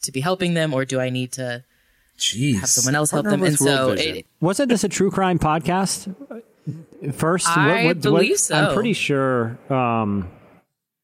[0.02, 1.64] to be helping them, or do I need to
[2.18, 2.60] Jeez.
[2.60, 3.42] have someone else help them?
[3.42, 6.14] And so it, Wasn't this a true crime podcast?
[7.12, 8.54] First, I believe so.
[8.54, 9.58] I'm pretty sure.
[9.72, 10.28] Um,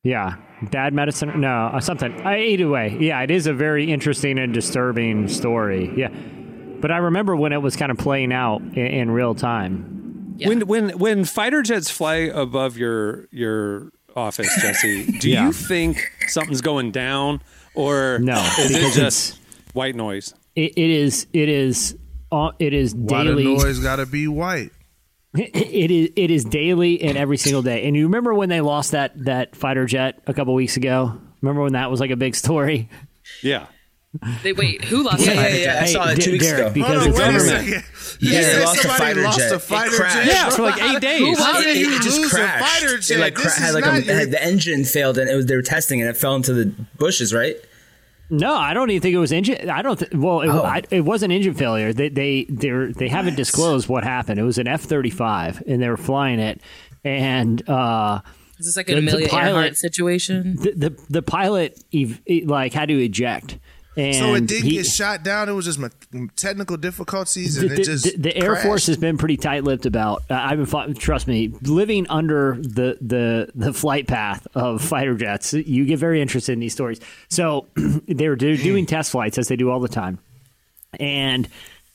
[0.02, 0.36] yeah,
[0.70, 1.40] Dad Medicine.
[1.40, 2.12] No, uh, something.
[2.22, 5.90] I, either way, yeah, it is a very interesting and disturbing story.
[5.96, 6.08] Yeah,
[6.84, 10.34] but I remember when it was kind of playing out in, in real time.
[10.36, 10.48] Yeah.
[10.48, 15.46] When when when fighter jets fly above your your office, Jesse, do Yeah.
[15.46, 15.96] you think
[16.28, 17.40] something's going down,
[17.74, 19.40] or No, is it just
[19.72, 20.34] white noise?
[20.54, 21.26] It, it is.
[21.32, 21.96] It is.
[22.30, 23.44] Uh, it is Why the daily.
[23.44, 24.70] noise got to be white?
[25.34, 27.86] It is it is daily and every single day.
[27.86, 31.18] And you remember when they lost that that fighter jet a couple weeks ago?
[31.40, 32.90] Remember when that was like a big story?
[33.42, 33.66] Yeah,
[34.42, 34.84] they wait.
[34.84, 35.64] Who lost Yeah, the yeah, fighter yeah.
[35.64, 35.82] jet?
[35.82, 36.70] I saw that D- two weeks Derek, ago.
[36.74, 37.64] because Hold on, it's wait a government.
[37.66, 37.84] second.
[38.20, 39.52] You Yeah, said they lost a fighter lost jet.
[39.52, 40.16] a It crashed.
[40.16, 40.26] jet.
[40.26, 41.20] yeah, for like eight days.
[41.20, 41.64] Who was How it?
[41.64, 42.64] did it, you it just lose a crashed.
[42.80, 45.46] fighter It like cra- had like a, your- had, the engine failed and it was
[45.46, 46.66] they were testing and It fell into the
[46.98, 47.56] bushes, right?
[48.30, 49.68] No, I don't even think it was engine.
[49.68, 49.98] I don't.
[49.98, 50.62] Th- well, it, Oh.
[50.62, 51.92] I, it wasn't engine failure.
[51.92, 54.40] They they they they haven't disclosed what happened.
[54.40, 56.60] It was an F thirty five, and they were flying it,
[57.04, 58.20] and uh,
[58.58, 60.56] Is this like The- an the Amelia pilot- Earhart situation?
[60.56, 63.58] the, the the pilot ev- like had to eject.
[63.96, 65.48] And So it did he- get shot down.
[65.48, 65.80] It was just
[66.36, 68.56] technical difficulties, the, and it just the- the Air?
[68.56, 70.22] Force has been pretty tight-lipped about.
[70.28, 75.52] Uh, I've been trust me, living under the the the flight path of fighter jets.
[75.52, 77.00] You get very interested in these stories.
[77.28, 77.66] So
[78.08, 80.18] they were do, doing test flights as they do all the time,
[80.98, 81.48] and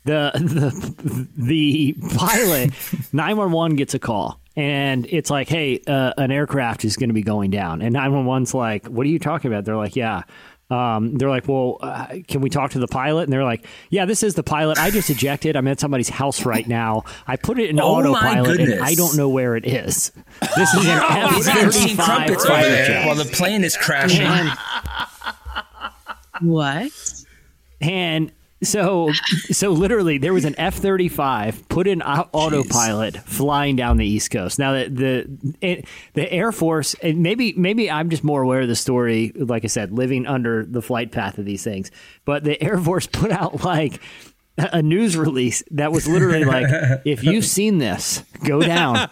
[0.06, 2.72] the the the pilot
[3.14, 4.40] nine one one gets a call.
[4.56, 7.82] And it's like, hey, uh, an aircraft is going to be going down.
[7.82, 9.64] And 911's like, what are you talking about?
[9.64, 10.24] They're like, yeah.
[10.70, 13.24] Um, they're like, well, uh, can we talk to the pilot?
[13.24, 14.78] And they're like, yeah, this is the pilot.
[14.78, 15.56] I just ejected.
[15.56, 17.06] I'm at somebody's house right now.
[17.28, 18.82] I put it in Oh autopilot, and.
[18.82, 20.12] I don't know where it is.
[20.56, 21.02] This is an
[21.34, 23.06] He's been seeing F-35 crumpets over fighter there jet.
[23.08, 24.28] while the plane is crashing.
[26.42, 26.92] What?
[27.82, 29.12] And so,
[29.52, 34.06] so literally, there was an F thirty five put in au- autopilot flying down the
[34.06, 34.60] East Coast.
[34.60, 38.68] Now, the the it, the Air Force, and maybe maybe I'm just more aware of
[38.68, 39.32] the story.
[39.36, 41.90] Like I said, living under the flight path of these things,
[42.26, 44.02] but the Air Force put out like
[44.58, 46.66] a news release that was literally like,
[47.06, 49.10] "If you've seen this, go down."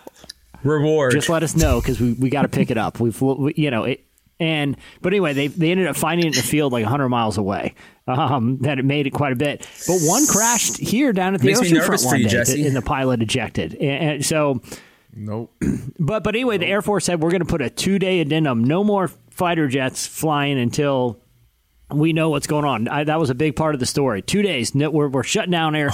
[0.63, 1.11] Reward.
[1.13, 2.99] just let us know because we, we got to pick it up.
[2.99, 4.06] We've we, you know it.
[4.39, 7.37] And but anyway, they they ended up finding it in the field like 100 miles
[7.37, 7.73] away.
[8.07, 9.67] Um, that it made it quite a bit.
[9.87, 12.23] But one crashed here down at the Makes me ocean nervous front for one you,
[12.25, 12.65] day, Jesse.
[12.65, 13.73] and the pilot ejected.
[13.73, 14.61] And, and so,
[15.13, 15.51] Nope.
[15.99, 18.63] but but anyway, the Air Force said we're going to put a two day addendum.
[18.63, 21.19] No more fighter jets flying until
[21.91, 22.87] we know what's going on.
[22.87, 24.21] I, that was a big part of the story.
[24.21, 25.89] Two days, no, we're, we're shutting down air.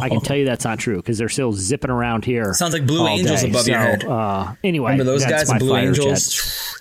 [0.00, 2.52] I can tell you that's not true because they're still zipping around here.
[2.54, 3.48] Sounds like Blue Angels day.
[3.50, 4.04] above your head.
[4.04, 6.34] Uh, anyway, Remember those that's guys, my Blue Angels.
[6.34, 6.78] jet.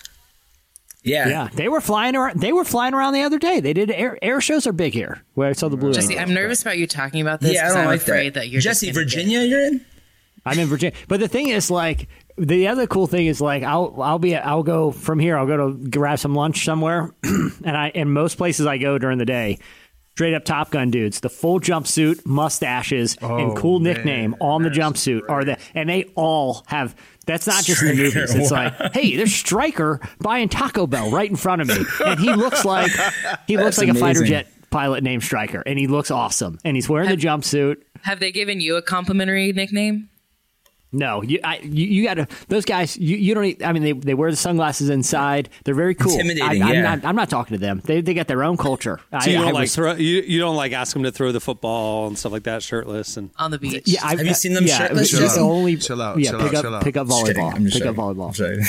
[1.03, 1.27] Angels?
[1.27, 1.27] Yeah.
[1.43, 2.39] Yeah, they were flying around.
[2.39, 3.59] They were flying around the other day.
[3.59, 5.23] They did air, air shows are big here.
[5.33, 5.93] Where I saw the blue.
[5.93, 6.29] Jesse, Angels.
[6.29, 8.39] I'm nervous about you talking about this Yeah, I because don't I'm like afraid that.
[8.41, 9.85] that, you're just Jesse, gonna Virginia, you're in?
[10.45, 13.95] I'm in Virginia, but the thing is, like, the other cool thing is, like, I'll
[14.01, 15.37] I'll be I'll go from here.
[15.37, 19.19] I'll go to grab some lunch somewhere, and I and most places I go during
[19.19, 19.59] the day.
[20.21, 24.69] Straight up Top Gun dudes, the full jumpsuit, mustaches, and oh, cool nickname on the
[24.69, 26.95] jumpsuit are the, and they all have.
[27.25, 28.36] That's not just in the Stryker, movies.
[28.36, 28.65] It's wow.
[28.65, 32.63] like, hey, there's Stryker buying Taco Bell right in front of me, and he looks
[32.63, 32.91] like
[33.47, 36.77] he looks That's like a fighter jet pilot named Stryker, and he looks awesome, and
[36.77, 37.77] he's wearing the jumpsuit.
[38.03, 40.11] Have they given you a complimentary nickname?
[40.93, 42.27] No, you, I, you, you got to.
[42.49, 43.43] Those guys, you, you don't.
[43.43, 45.47] need- I mean, they, they wear the sunglasses inside.
[45.63, 46.12] They're very cool.
[46.12, 46.82] Intimidating, I, I'm yeah.
[46.95, 47.06] not.
[47.06, 47.82] I'm not talking to them.
[47.86, 48.99] They, they got their own culture.
[49.21, 51.32] So you don't I like was- throw, you, you don't like ask them to throw
[51.32, 53.84] the football and stuff like that shirtless and On the beach.
[53.86, 55.39] Yeah, I, Have you seen them yeah, shirtless, it's Jesse?
[55.39, 56.84] Only, Chill out, Yeah, chill pick out, up, chill out.
[56.84, 57.54] pick up volleyball.
[57.56, 58.27] I'm just Pick up volleyball.
[58.27, 58.62] I'm sorry.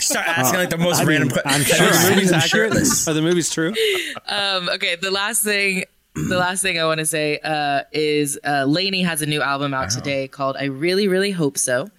[0.00, 1.78] Start asking like the most I mean, random I'm questions.
[1.78, 1.86] sure.
[1.86, 2.72] Are the movies accurate?
[3.08, 3.72] Are the movies true?
[4.26, 8.64] Um, okay, the last thing, the last thing I want to say uh, is uh,
[8.64, 11.90] Lainey has a new album out today called "I Really, Really Hope So."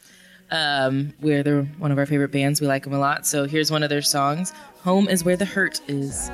[0.52, 2.62] Um, where they're one of our favorite bands.
[2.62, 3.26] We like them a lot.
[3.26, 4.54] So here's one of their songs.
[4.84, 6.30] "Home is where the hurt is."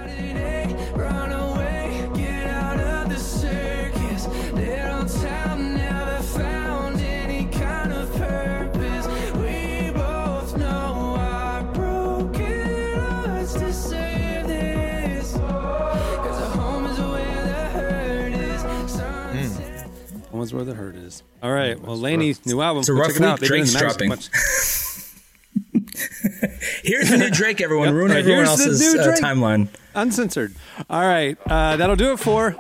[20.42, 21.22] One's where the hurt is.
[21.44, 21.80] All right.
[21.80, 22.80] Well, Laney, new album.
[22.80, 23.40] It's a rough check week.
[23.42, 24.10] They've been in Drake's dropping.
[26.84, 27.90] Here's the new Drake, everyone.
[27.90, 27.94] Yep.
[27.94, 29.22] Ruin Right, everyone here's the else's new uh, Drake.
[29.22, 29.68] timeline.
[29.94, 30.56] Uncensored.
[30.90, 31.38] All right.
[31.46, 32.56] Uh, that'll do it for.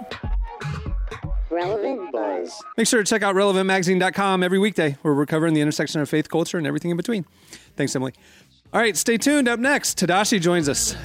[1.49, 2.53] Relevant Buzz.
[2.77, 6.29] Make sure to check out relevantmagazine.com every weekday where we're covering the intersection of faith,
[6.29, 7.25] culture, and everything in between.
[7.75, 8.13] Thanks, Emily.
[8.71, 8.95] All right.
[8.95, 9.47] Stay tuned.
[9.47, 10.95] Up next, Tedashii joins us.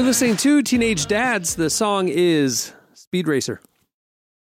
[0.00, 1.56] You're listening to Teenage Dads.
[1.56, 3.60] The song is Speed Racer.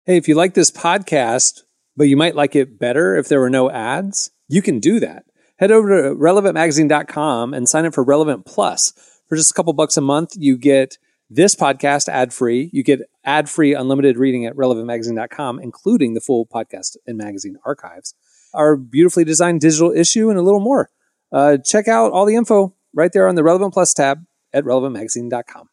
[0.06, 1.62] Hey, if you like this podcast,
[1.96, 5.24] but you might like it better if there were no ads, you can do that.
[5.56, 8.92] Head over to relevantmagazine.com and sign up for Relevant Plus.
[9.26, 10.96] For just a couple bucks a month, you get
[11.28, 12.70] this podcast ad free.
[12.72, 18.14] You get ad free unlimited reading at relevantmagazine.com, including the full podcast and magazine archives,
[18.54, 20.88] our beautifully designed digital issue, and a little more.
[21.32, 25.68] Uh, check out all the info right there on the Relevant Plus tab at relevantmagazine.com.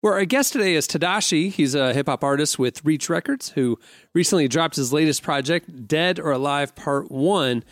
[0.00, 1.50] where our guest today is Tedashii.
[1.50, 3.78] He's a hip hop artist with Reach Records who
[4.14, 7.64] recently dropped his latest project, Dead or Alive Part 1.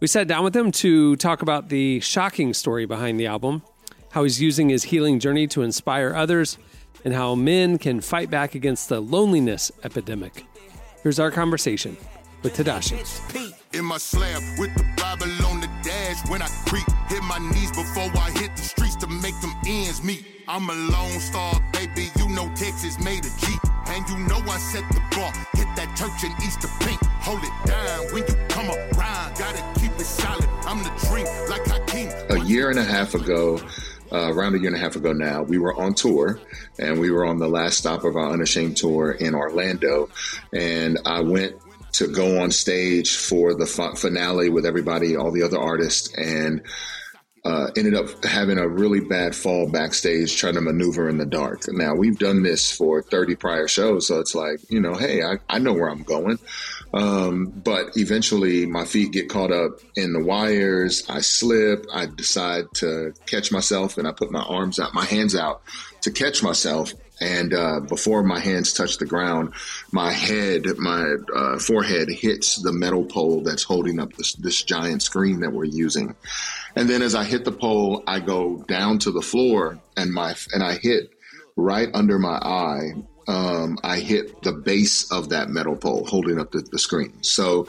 [0.00, 3.62] We sat down with him to talk about the shocking story behind the album,
[4.12, 6.56] how he's using his healing journey to inspire others,
[7.04, 10.44] and how men can fight back against the loneliness epidemic.
[11.02, 11.96] Here's our conversation
[12.42, 13.54] with Tedashii.
[13.72, 17.70] In my slab with the Bible on the dash when I creep, hit my knees
[17.70, 18.27] before I
[19.22, 20.24] make them ends meet.
[20.48, 22.10] I'm a lone star, baby.
[22.18, 23.46] You know Texas made a G,
[23.86, 25.32] and you know I set the bar.
[25.54, 29.36] Hit that church in Easter pink, hold it down when you come around.
[29.36, 30.48] Gotta keep it solid.
[30.64, 32.10] I'm the drink like Hakeem.
[32.30, 33.60] a year and a half ago,
[34.12, 36.40] uh, around a year and a half ago now, we were on tour
[36.78, 40.08] and we were on the last stop of our Unashamed tour in Orlando.
[40.52, 41.56] And I went
[41.92, 46.62] to go on stage for the finale with everybody, all the other artists, and
[47.44, 51.62] uh, ended up having a really bad fall backstage trying to maneuver in the dark.
[51.68, 55.36] Now, we've done this for 30 prior shows, so it's like, you know, hey, I,
[55.48, 56.38] I know where I'm going.
[56.94, 61.04] Um, but eventually my feet get caught up in the wires.
[61.08, 61.84] I slip.
[61.92, 65.62] I decide to catch myself and I put my arms out, my hands out
[66.02, 66.92] to catch myself.
[67.20, 69.52] And uh, before my hands touch the ground,
[69.90, 75.02] my head, my uh, forehead hits the metal pole that's holding up this, this giant
[75.02, 76.14] screen that we're using.
[76.76, 80.34] And then as I hit the pole, I go down to the floor and my
[80.52, 81.10] and I hit
[81.56, 82.92] right under my eye.
[83.26, 87.22] Um, I hit the base of that metal pole holding up the, the screen.
[87.22, 87.66] So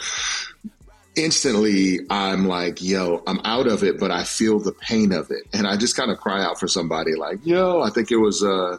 [1.16, 5.44] instantly I'm like, yo, I'm out of it, but I feel the pain of it.
[5.54, 8.44] And I just kind of cry out for somebody like, yo, I think it was,
[8.44, 8.78] uh,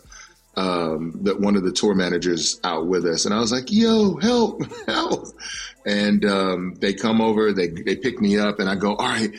[0.57, 3.25] um, that one of the tour managers out with us.
[3.25, 5.29] And I was like, yo, help, help.
[5.87, 9.31] And, um, they come over, they, they pick me up and I go, all right,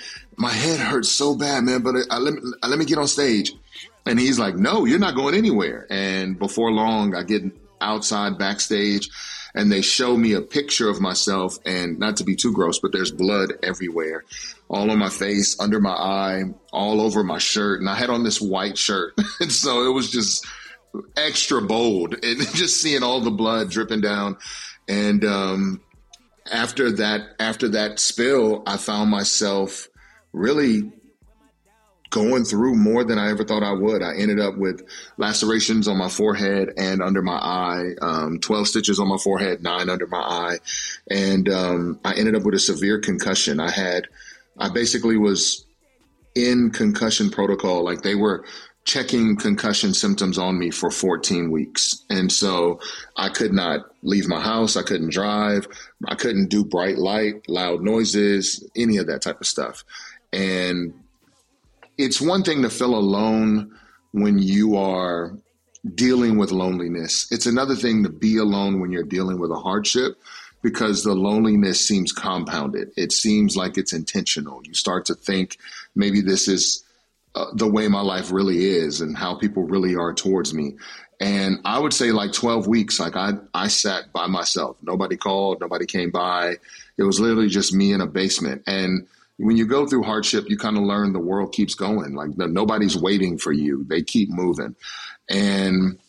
[0.42, 3.54] my head hurts so bad, man, but I, let, me, let me get on stage.
[4.08, 5.86] And he's like, no, you're not going anywhere.
[5.92, 7.44] And before long, I get
[7.80, 9.10] outside backstage
[9.54, 12.92] and they show me a picture of myself and not to be too gross, but
[12.92, 14.24] there's blood everywhere,
[14.68, 17.80] all on my face, under my eye, all over my shirt.
[17.80, 19.14] And I had on this white shirt.
[19.40, 20.44] and so it was just
[21.16, 24.38] extra bold and just seeing all the blood dripping down.
[24.88, 25.82] And, um,
[26.52, 29.88] after that, after that spill, I found myself
[30.34, 30.92] really
[32.12, 34.04] going through more than I ever thought I would.
[34.04, 34.86] I ended up with
[35.18, 39.90] lacerations on my forehead and under my eye, um, 12 stitches on my forehead, nine
[39.90, 40.60] under my eye.
[41.10, 43.62] And, um, I ended up with a severe concussion.
[43.62, 44.08] I had,
[44.58, 45.66] I basically was
[46.36, 47.84] in concussion protocol.
[47.84, 48.44] Like they were
[48.84, 52.04] checking concussion symptoms on me for 14 weeks.
[52.10, 52.80] And so
[53.16, 54.76] I could not leave my house.
[54.76, 55.68] I couldn't drive.
[56.08, 59.86] I couldn't do bright light, loud noises, any of that type of stuff.
[60.34, 60.94] And
[61.98, 63.78] it's one thing to feel alone
[64.12, 65.38] when you are
[65.96, 67.28] dealing with loneliness.
[67.32, 70.18] It's another thing to be alone when you're dealing with a hardship
[70.62, 72.92] because the loneliness seems compounded.
[72.96, 74.62] It seems like it's intentional.
[74.64, 75.58] You start to think
[75.96, 76.84] maybe this is
[77.34, 80.76] uh, the way my life really is and how people really are towards me.
[81.20, 84.78] And I would say like 12 weeks, like I, I sat by myself.
[84.82, 86.58] Nobody called, nobody came by.
[86.98, 88.64] It was literally just me in a basement.
[88.68, 92.14] And when you go through hardship, you kind of learn the world keeps going.
[92.14, 93.86] Like nobody's waiting for you.
[93.88, 94.76] They keep moving.
[95.30, 96.00] And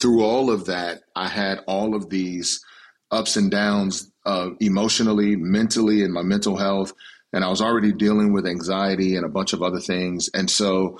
[0.00, 2.64] through all of that, I had all of these
[3.10, 6.92] ups and downs uh, emotionally, mentally, and my mental health.
[7.32, 10.30] And I was already dealing with anxiety and a bunch of other things.
[10.32, 10.98] And so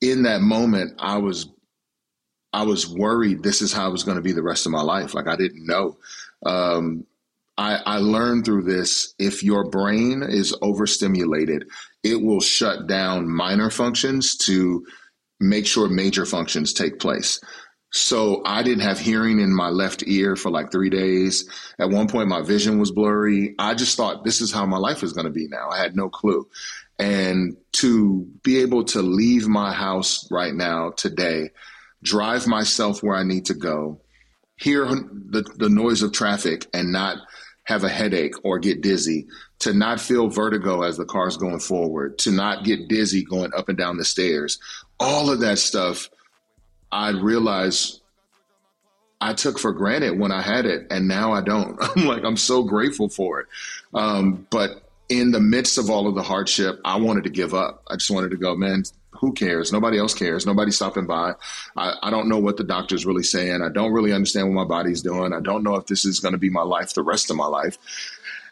[0.00, 1.48] in that moment, I was
[2.52, 4.82] I was worried this is how it was going to be the rest of my
[4.82, 5.14] life.
[5.14, 5.96] Like I didn't know.
[6.44, 7.06] Um,
[7.58, 11.68] I, I learned through this if your brain is overstimulated,
[12.02, 14.84] it will shut down minor functions to
[15.38, 17.40] make sure major functions take place.
[17.94, 21.46] So I didn't have hearing in my left ear for like three days.
[21.78, 23.54] At one point, my vision was blurry.
[23.58, 25.68] I just thought this is how my life is going to be now.
[25.68, 26.48] I had no clue.
[26.98, 31.50] And to be able to leave my house right now today,
[32.02, 34.00] drive myself where I need to go,
[34.56, 37.18] hear the, the noise of traffic and not
[37.64, 39.26] have a headache or get dizzy,
[39.60, 43.68] to not feel vertigo as the car's going forward, to not get dizzy going up
[43.68, 44.58] and down the stairs.
[44.98, 46.10] All of that stuff,
[46.90, 48.00] I realized
[49.20, 51.78] I took for granted when I had it, and now I don't.
[51.96, 53.46] I'm like, I'm so grateful for it.
[53.94, 57.84] Um, but in the midst of all of the hardship, I wanted to give up.
[57.88, 58.82] I just wanted to go, man,
[59.22, 59.72] who cares?
[59.72, 60.46] Nobody else cares.
[60.46, 61.34] Nobody's stopping by.
[61.76, 63.62] I, I, don't know what the doctor's really saying.
[63.62, 65.32] I don't really understand what my body's doing.
[65.32, 67.46] I don't know if this is going to be my life the rest of my
[67.46, 67.78] life.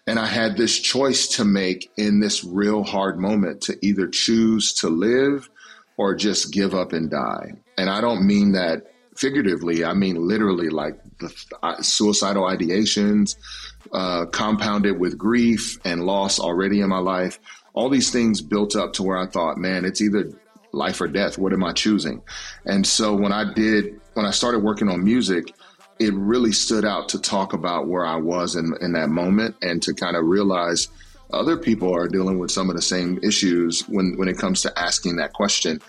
[0.07, 4.73] And I had this choice to make in this real hard moment to either choose
[4.75, 5.51] to live
[5.97, 7.55] or just give up and die.
[7.77, 13.35] And I don't mean that figuratively, I mean literally, like the uh, suicidal ideations,
[13.93, 17.41] uh, compounded with grief and loss already in my life.
[17.75, 20.31] All these things built up to where I thought, man, it's either
[20.73, 21.39] life or death.
[21.39, 22.23] What am I choosing?
[22.65, 25.53] And so when I did, when I started working on music,
[25.99, 29.83] it really stood out to talk about where I was in, in that moment and
[29.83, 30.89] to kind of realize
[31.33, 34.79] other people are dealing with some of the same issues when, when it comes to
[34.79, 35.81] asking that question.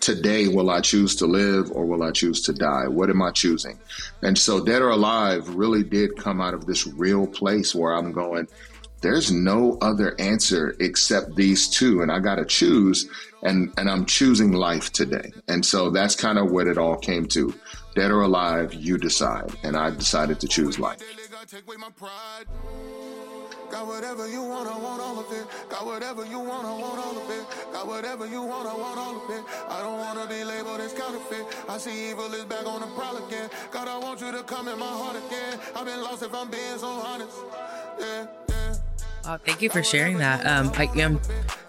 [0.00, 2.86] Today, will I choose to live or will I choose to die?
[2.86, 3.78] What am I choosing?
[4.22, 8.12] And so, Dead or Alive really did come out of this real place where I'm
[8.12, 8.46] going,
[9.00, 13.08] there's no other answer except these two, and I got to choose.
[13.44, 15.32] And, and I'm choosing life today.
[15.46, 17.54] And so that's kind of what it all came to.
[17.94, 19.54] Dead or alive, you decide.
[19.62, 20.98] And I decided to choose life.
[23.70, 25.46] Got whatever you want, I want all of it.
[25.68, 27.72] Got whatever you want, I want all of it.
[27.72, 29.44] Got whatever you want, I want all of it.
[29.68, 31.44] I don't wanna be labeled as counterfeit.
[31.68, 33.50] I see evil is back on the prowl again.
[33.70, 35.60] God, I want you to come in my heart again.
[35.76, 37.36] I've been lost if I'm being so honest.
[38.00, 38.26] Yeah,
[39.24, 40.46] Oh, thank you for sharing that.
[40.46, 41.20] Um, I, I'm,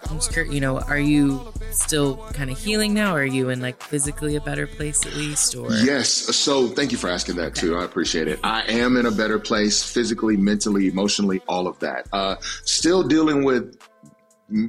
[0.08, 3.14] I'm just curious, you know, are you still kind of healing now?
[3.14, 5.54] Or are you in like physically a better place at least?
[5.54, 6.08] Or Yes.
[6.10, 7.76] So thank you for asking that too.
[7.76, 8.40] I appreciate it.
[8.42, 12.08] I am in a better place physically, mentally, emotionally, all of that.
[12.12, 13.78] Uh, still dealing with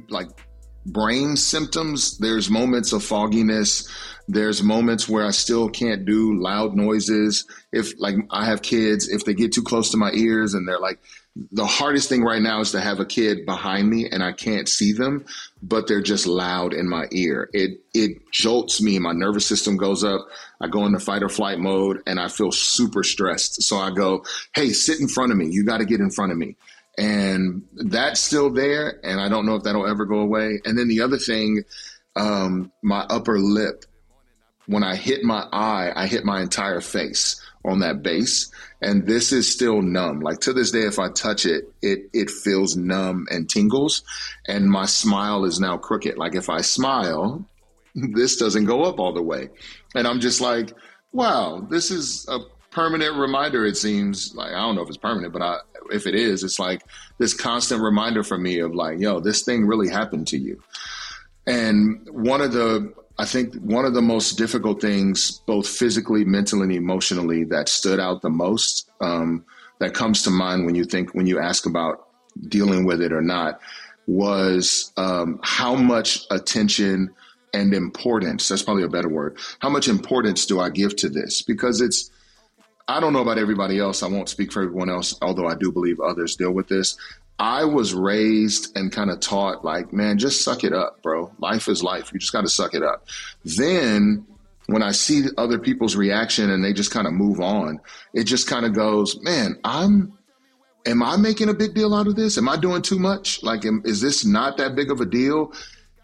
[0.08, 0.28] like
[0.86, 2.18] brain symptoms.
[2.18, 3.88] There's moments of fogginess.
[4.28, 7.46] There's moments where I still can't do loud noises.
[7.72, 10.78] If like I have kids, if they get too close to my ears and they're
[10.78, 11.00] like,
[11.34, 14.68] the hardest thing right now is to have a kid behind me and I can't
[14.68, 15.24] see them,
[15.62, 17.48] but they're just loud in my ear.
[17.54, 18.98] It it jolts me.
[18.98, 20.26] My nervous system goes up.
[20.60, 23.62] I go into fight or flight mode and I feel super stressed.
[23.62, 25.48] So I go, hey, sit in front of me.
[25.48, 26.56] You got to get in front of me.
[26.98, 29.00] And that's still there.
[29.02, 30.60] And I don't know if that'll ever go away.
[30.66, 31.64] And then the other thing,
[32.14, 33.86] um, my upper lip,
[34.66, 38.50] when I hit my eye, I hit my entire face on that base.
[38.82, 40.20] And this is still numb.
[40.20, 44.02] Like to this day, if I touch it, it, it feels numb and tingles.
[44.48, 46.18] And my smile is now crooked.
[46.18, 47.46] Like if I smile,
[47.94, 49.50] this doesn't go up all the way.
[49.94, 50.72] And I'm just like,
[51.12, 52.40] wow, this is a
[52.72, 53.64] permanent reminder.
[53.64, 55.58] It seems like, I don't know if it's permanent, but I,
[55.92, 56.82] if it is, it's like
[57.18, 60.60] this constant reminder for me of like, yo, this thing really happened to you.
[61.46, 66.62] And one of the, I think one of the most difficult things, both physically, mentally,
[66.62, 69.44] and emotionally, that stood out the most, um,
[69.80, 72.08] that comes to mind when you think, when you ask about
[72.48, 73.60] dealing with it or not,
[74.06, 77.10] was um, how much attention
[77.54, 81.42] and importance, that's probably a better word, how much importance do I give to this?
[81.42, 82.10] Because it's,
[82.88, 84.02] I don't know about everybody else.
[84.02, 86.96] I won't speak for everyone else, although I do believe others deal with this.
[87.42, 91.32] I was raised and kind of taught like, man, just suck it up, bro.
[91.40, 92.12] Life is life.
[92.12, 93.08] You just got to suck it up.
[93.44, 94.24] Then
[94.66, 97.80] when I see other people's reaction and they just kind of move on,
[98.14, 100.16] it just kind of goes, man, I'm,
[100.86, 102.38] am I making a big deal out of this?
[102.38, 103.42] Am I doing too much?
[103.42, 105.52] Like, am, is this not that big of a deal?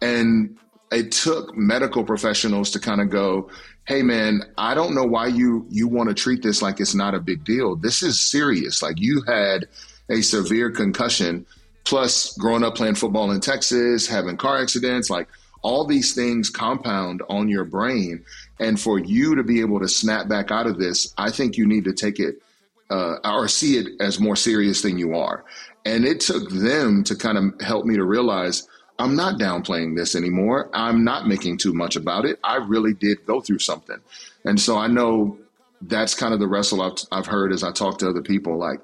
[0.02, 0.58] And
[0.90, 3.48] it took medical professionals to kind of go,
[3.86, 7.14] hey man, I don't know why you you want to treat this like it's not
[7.14, 7.76] a big deal.
[7.76, 8.82] This is serious.
[8.82, 9.68] Like you had
[10.10, 11.46] a severe concussion,
[11.84, 15.28] plus growing up playing football in Texas, having car accidents, like
[15.62, 18.24] all these things compound on your brain.
[18.60, 21.66] And for you to be able to snap back out of this, I think you
[21.66, 22.42] need to take it
[22.90, 25.44] uh, or see it as more serious than you are.
[25.84, 28.68] And it took them to kind of help me to realize
[28.98, 30.70] I'm not downplaying this anymore.
[30.72, 32.38] I'm not making too much about it.
[32.42, 33.98] I really did go through something.
[34.44, 35.38] And so I know
[35.82, 38.58] that's kind of the wrestle I've, I've heard as I talk to other people.
[38.58, 38.80] Like,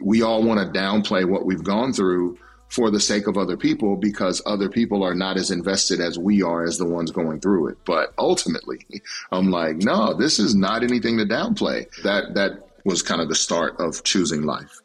[0.00, 3.96] we all want to downplay what we've gone through for the sake of other people
[3.96, 7.68] because other people are not as invested as we are as the ones going through
[7.68, 7.76] it.
[7.84, 8.78] But ultimately,
[9.32, 11.86] I'm like, no, this is not anything to downplay.
[12.02, 14.80] That that was kind of the start of choosing life.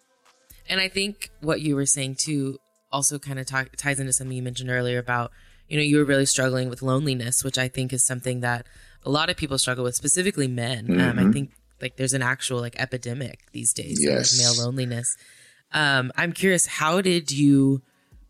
[0.70, 2.60] And I think what you were saying too
[2.92, 5.32] also kind of t- ties into something you mentioned earlier about,
[5.68, 8.66] you know, you were really struggling with loneliness, which I think is something that
[9.06, 11.00] a lot of people struggle with, specifically men.
[11.00, 14.34] Um, I think like there's an actual like epidemic these days Yes.
[14.34, 15.18] of male loneliness.
[15.74, 17.82] Um, I'm curious, how did you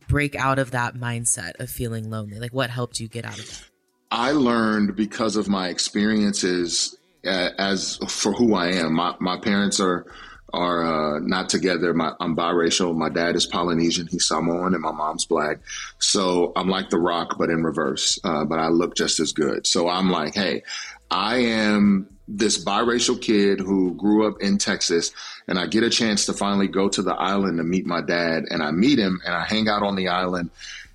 [0.07, 2.39] break out of that mindset of feeling lonely?
[2.39, 3.63] Like, what helped you get out of that?
[4.09, 8.93] I learned because of my experiences uh, as for who I am.
[8.93, 10.05] My my parents are
[10.53, 11.93] are uh, not together.
[11.93, 12.95] My, I'm biracial.
[12.95, 14.07] My dad is Polynesian.
[14.07, 15.57] He's Samoan, and my mom's black.
[15.99, 18.17] So I'm like The Rock, but in reverse.
[18.23, 19.67] Uh, but I look just as good.
[19.67, 20.63] So I'm like, hey,
[21.11, 25.11] I am this biracial kid who grew up in Texas,
[25.47, 28.43] and I get a chance to finally go to the island to meet my dad.
[28.49, 30.49] And I meet him, and I hang out on the island.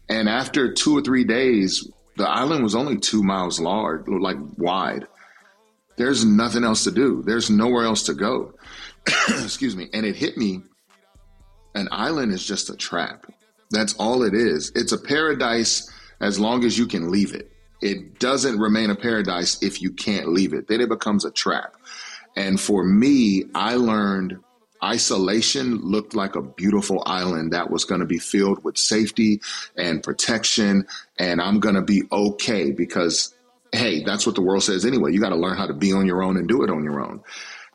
[0.08, 5.06] And after two or three days, the island was only two miles large, like wide.
[5.96, 7.22] There's nothing else to do.
[7.24, 8.54] There's nowhere else to go.
[9.28, 9.88] Excuse me.
[9.92, 10.62] And it hit me.
[11.74, 13.26] An island is just a trap.
[13.70, 14.72] That's all it is.
[14.74, 17.51] It's a paradise as long as you can leave it.
[17.82, 20.68] It doesn't remain a paradise if you can't leave it.
[20.68, 21.74] Then it becomes a trap.
[22.36, 24.38] And for me, I learned
[24.82, 29.40] isolation looked like a beautiful island that was going to be filled with safety
[29.76, 30.86] and protection.
[31.18, 33.34] And I'm going to be okay because,
[33.72, 35.12] hey, that's what the world says anyway.
[35.12, 37.00] You got to learn how to be on your own and do it on your
[37.00, 37.22] own.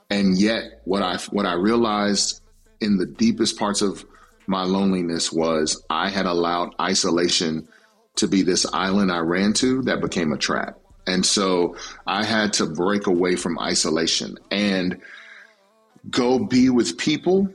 [0.10, 2.42] And yet, what I what I realized
[2.80, 4.06] in the deepest parts of
[4.48, 7.68] my loneliness was I had allowed isolation
[8.18, 10.80] to be this island I ran to that became a trap.
[11.08, 15.00] And so I had to break away from isolation and
[16.10, 17.50] go be with people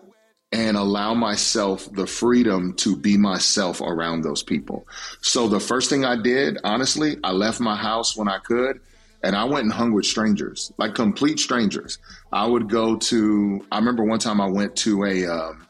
[0.53, 4.87] and allow myself the freedom to be myself around those people.
[5.21, 8.81] So the first thing I did, honestly, I left my house when I could
[9.23, 11.99] and I went and hung with strangers, like complete strangers.
[12.33, 15.67] I would go to, I remember one time I went to a, um,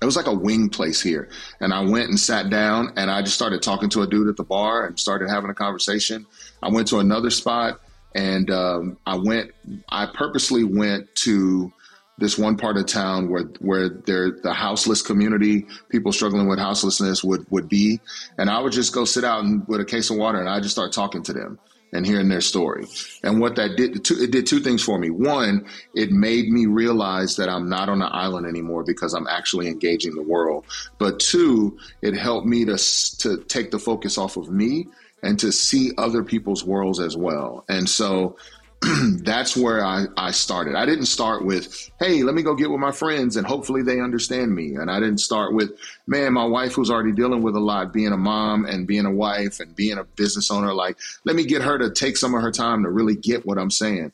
[0.00, 1.28] it was like a wing place here.
[1.60, 4.36] And I went and sat down and I just started talking to a dude at
[4.36, 6.26] the bar and started having a conversation.
[6.62, 7.80] I went to another spot
[8.14, 9.52] and um, I went,
[9.90, 11.72] I purposely went to
[12.18, 17.24] this one part of town where where there the houseless community, people struggling with houselessness
[17.24, 17.98] would would be,
[18.36, 20.60] and I would just go sit out and, with a case of water and I
[20.60, 21.58] just start talking to them
[21.92, 22.86] and hearing their story.
[23.22, 25.10] And what that did, it did two things for me.
[25.10, 29.68] One, it made me realize that I'm not on an island anymore because I'm actually
[29.68, 30.64] engaging the world.
[30.98, 32.76] But two, it helped me to
[33.18, 34.86] to take the focus off of me
[35.22, 37.64] and to see other people's worlds as well.
[37.68, 38.36] And so
[39.22, 40.74] that's where I, I started.
[40.74, 44.00] I didn't start with, hey, let me go get with my friends and hopefully they
[44.00, 44.74] understand me.
[44.74, 48.12] And I didn't start with, man, my wife who's already dealing with a lot, being
[48.12, 51.62] a mom and being a wife and being a business owner, like, let me get
[51.62, 54.12] her to take some of her time to really get what I'm saying.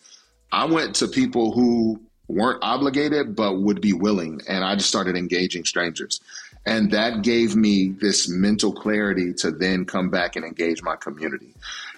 [0.50, 4.40] I went to people who weren't obligated but would be willing.
[4.48, 6.20] And I just started engaging strangers.
[6.64, 11.54] And that gave me this mental clarity to then come back and engage my community.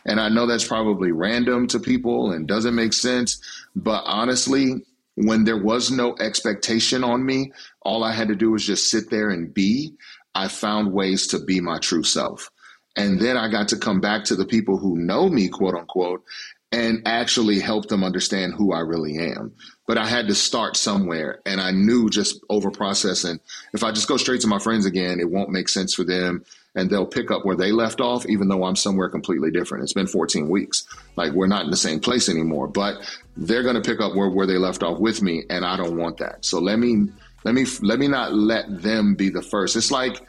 [0.09, 3.41] And I know that's probably random to people and doesn't make sense.
[3.77, 4.87] But honestly,
[5.17, 7.53] when there was no expectation on me,
[7.83, 9.93] all I had to do was just sit there and be.
[10.35, 12.51] I found ways to be my true self.
[12.97, 16.25] And then I got to come back to the people who know me, quote unquote,
[16.73, 19.53] and actually help them understand who I really am.
[19.87, 21.41] But I had to start somewhere.
[21.45, 23.41] And I knew just over processing,
[23.75, 26.45] if I just go straight to my friends again, it won't make sense for them
[26.75, 29.85] and they'll pick up where they left off, even though I'm somewhere completely different.
[29.85, 30.87] It's been 14 weeks.
[31.17, 32.97] Like we're not in the same place anymore, but
[33.37, 35.45] they're going to pick up where, where they left off with me.
[35.51, 36.45] And I don't want that.
[36.45, 37.09] So let me,
[37.45, 39.77] let me, let me not let them be the first.
[39.77, 40.21] It's like,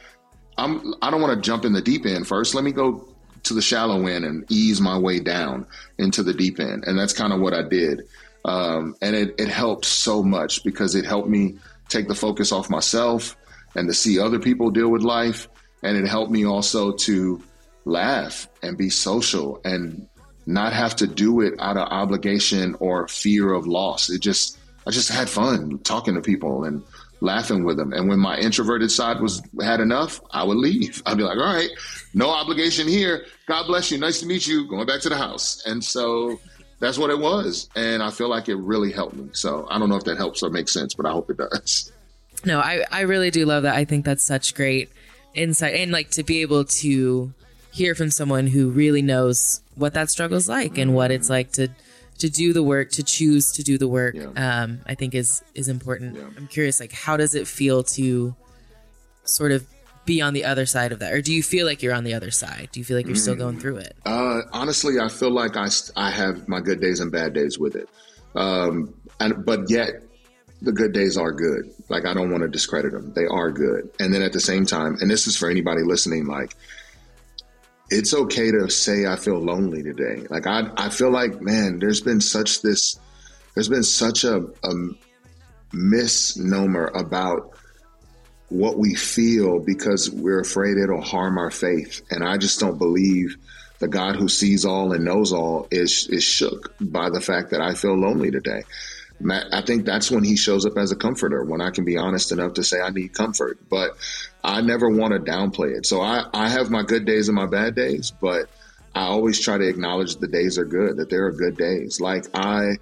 [0.58, 2.56] I'm, I don't want to jump in the deep end first.
[2.56, 3.08] Let me go
[3.44, 5.66] to the shallow end and ease my way down
[5.98, 6.86] into the deep end.
[6.86, 8.08] And that's kind of what I did.
[8.46, 11.58] Um, and it, it helped so much because it helped me
[11.90, 13.36] take the focus off myself
[13.76, 15.48] and to see other people deal with life
[15.84, 17.42] and it helped me also to
[17.86, 20.08] laugh and be social and
[20.46, 24.10] not have to do it out of obligation or fear of loss.
[24.10, 24.58] It just
[24.88, 26.84] I just had fun talking to people and
[27.22, 27.94] laughing with them.
[27.94, 31.02] And when my introverted side was had enough, I would leave.
[31.06, 31.70] I'd be like, all right,
[32.14, 33.26] no obligation here.
[33.48, 33.98] God bless you.
[33.98, 34.68] Nice to meet you.
[34.68, 35.64] Going back to the house.
[35.66, 36.40] And so
[36.80, 37.70] that's what it was.
[37.76, 39.30] And I feel like it really helped me.
[39.34, 41.92] So I don't know if that helps or makes sense, but I hope it does.
[42.46, 43.76] No, I, I really do love that.
[43.76, 44.90] I think that's such great
[45.34, 47.34] insight and like to be able to
[47.72, 51.52] hear from someone who really knows what that struggle is like and what it's like
[51.52, 51.68] to
[52.18, 55.68] to do the work to choose to do the work um i think is is
[55.70, 56.18] important.
[56.36, 58.36] I'm curious like how does it feel to
[59.24, 59.66] sort of
[60.10, 61.14] be on the other side of that?
[61.14, 62.70] Or do you feel like you're on the other side?
[62.72, 63.96] Do you feel like you're still going through it?
[64.06, 67.76] Uh, honestly, I feel like I, I have my good days and bad days with
[67.76, 67.88] it.
[68.34, 70.02] Um, and, but yet
[70.64, 71.72] the good days are good.
[71.90, 73.14] Like I don't want to discredit them.
[73.14, 73.90] They are good.
[74.00, 76.56] And then at the same time, and this is for anybody listening, like
[77.90, 80.26] it's okay to say I feel lonely today.
[80.30, 83.00] Like I, I feel like, man, there's been such this,
[83.56, 84.74] there's been such a, a
[85.74, 87.54] misnomer about
[88.50, 92.02] what we feel because we're afraid it'll harm our faith.
[92.10, 93.38] And I just don't believe
[93.80, 97.62] the God who sees all and knows all is is shook by the fact that
[97.62, 98.64] I feel lonely today.
[99.20, 101.98] Ma- I think that's when he shows up as a comforter, when I can be
[101.98, 103.60] honest enough to say I need comfort.
[103.70, 103.98] But
[104.44, 105.86] I never want to downplay it.
[105.86, 108.50] So I, I have my good days and my bad days, but
[108.96, 112.00] I always try to acknowledge the days are good, that there are good days.
[112.00, 112.78] Like I,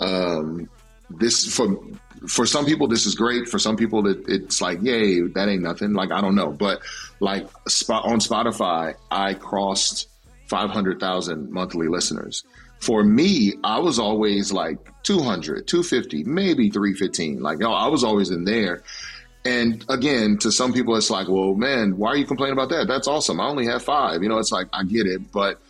[0.00, 0.68] um,
[1.10, 1.78] this for
[2.26, 3.48] for some people this is great.
[3.48, 5.94] For some people it, it's like, yay, that ain't nothing.
[5.94, 6.80] Like I don't know, but
[7.20, 10.08] like on Spotify, I crossed
[10.48, 12.44] 500,000 monthly listeners.
[12.80, 17.40] For me, I was always like 200, 250, maybe 315.
[17.40, 18.82] Like, no, I was always in there.
[19.44, 22.86] And again, to some people, it's like, well, man, why are you complaining about that?
[22.86, 23.40] That's awesome.
[23.40, 24.22] I only have five.
[24.22, 25.32] You know, it's like, I get it.
[25.32, 25.60] But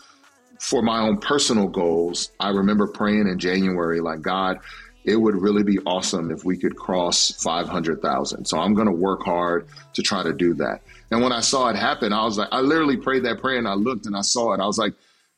[0.58, 4.58] for my own personal goals, I remember praying in January, like, God,
[5.04, 8.44] it would really be awesome if we could cross 500,000.
[8.44, 10.82] So I'm going to work hard to try to do that.
[11.10, 13.68] And when I saw it happen, I was like, I literally prayed that prayer and
[13.68, 14.60] I looked and I saw it.
[14.60, 14.92] I was like,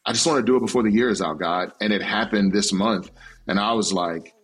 [0.07, 1.73] I just want to do it before the year is out, God.
[1.81, 3.11] And it happened this month.
[3.47, 4.35] And I was like,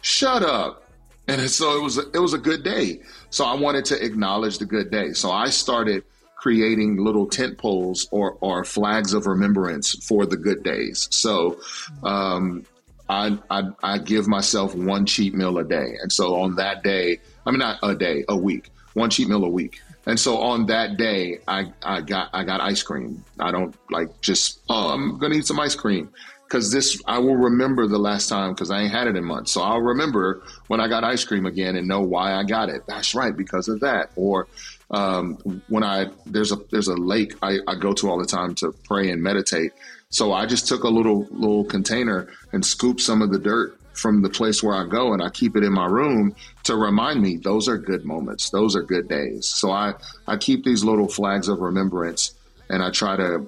[0.00, 0.84] shut up.
[1.28, 3.00] And so it was, it was a good day.
[3.30, 5.12] So I wanted to acknowledge the good day.
[5.12, 6.04] So I started
[6.36, 11.08] creating little tent poles or, or flags of remembrance for the good days.
[11.10, 11.60] So,
[12.02, 12.64] um,
[13.08, 15.94] I, I, I give myself one cheat meal a day.
[16.02, 19.44] And so on that day, I mean, not a day, a week, one cheat meal
[19.44, 19.80] a week.
[20.06, 23.24] And so on that day, I, I got, I got ice cream.
[23.40, 26.10] I don't like just, oh, I'm to eat some ice cream.
[26.48, 29.50] Cause this, I will remember the last time cause I ain't had it in months.
[29.50, 32.82] So I'll remember when I got ice cream again and know why I got it.
[32.86, 33.36] That's right.
[33.36, 34.10] Because of that.
[34.14, 34.46] Or,
[34.92, 38.54] um, when I, there's a, there's a lake I, I go to all the time
[38.56, 39.72] to pray and meditate.
[40.10, 44.22] So I just took a little, little container and scooped some of the dirt from
[44.22, 46.34] the place where I go and I keep it in my room
[46.64, 48.50] to remind me those are good moments.
[48.50, 49.46] Those are good days.
[49.48, 49.94] So I,
[50.26, 52.34] I keep these little flags of remembrance
[52.68, 53.46] and I try to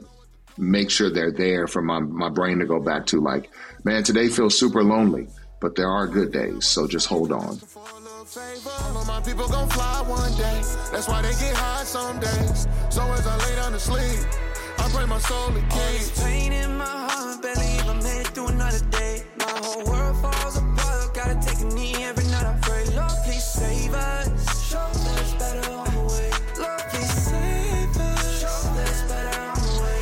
[0.57, 3.51] make sure they're there for my, my brain to go back to like,
[3.85, 5.29] man, today feels super lonely,
[5.61, 6.67] but there are good days.
[6.67, 7.61] So just hold on.
[8.37, 10.61] I know my people gon' fly one day.
[10.93, 12.67] That's why they get high some days.
[12.91, 14.21] So as I lay down to sleep,
[14.79, 16.15] I pray my soul to All keep.
[16.25, 18.28] pain in my heart, barely even made
[23.89, 24.69] please save us.
[24.69, 26.31] Show better on the way.
[28.01, 28.41] Us.
[28.41, 28.59] Show
[29.09, 30.01] better on the way.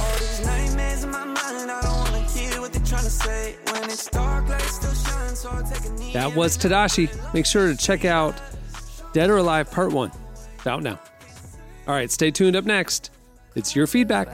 [0.00, 3.56] All these nightmares in my mind, I don't wanna hear what they're trying to say.
[3.72, 4.94] When it's dark, light still
[5.34, 6.12] so I take a knee.
[6.12, 7.08] That was Tedashii.
[7.34, 8.34] Make sure to check out
[9.12, 10.10] Dead or Alive Part 1.
[10.56, 10.98] It's out now.
[11.86, 13.10] All right, stay tuned up next.
[13.54, 14.28] It's your feedback.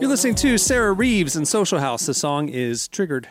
[0.00, 2.06] You're listening to Sarah Reeves and Social House.
[2.06, 3.28] The song is Triggered.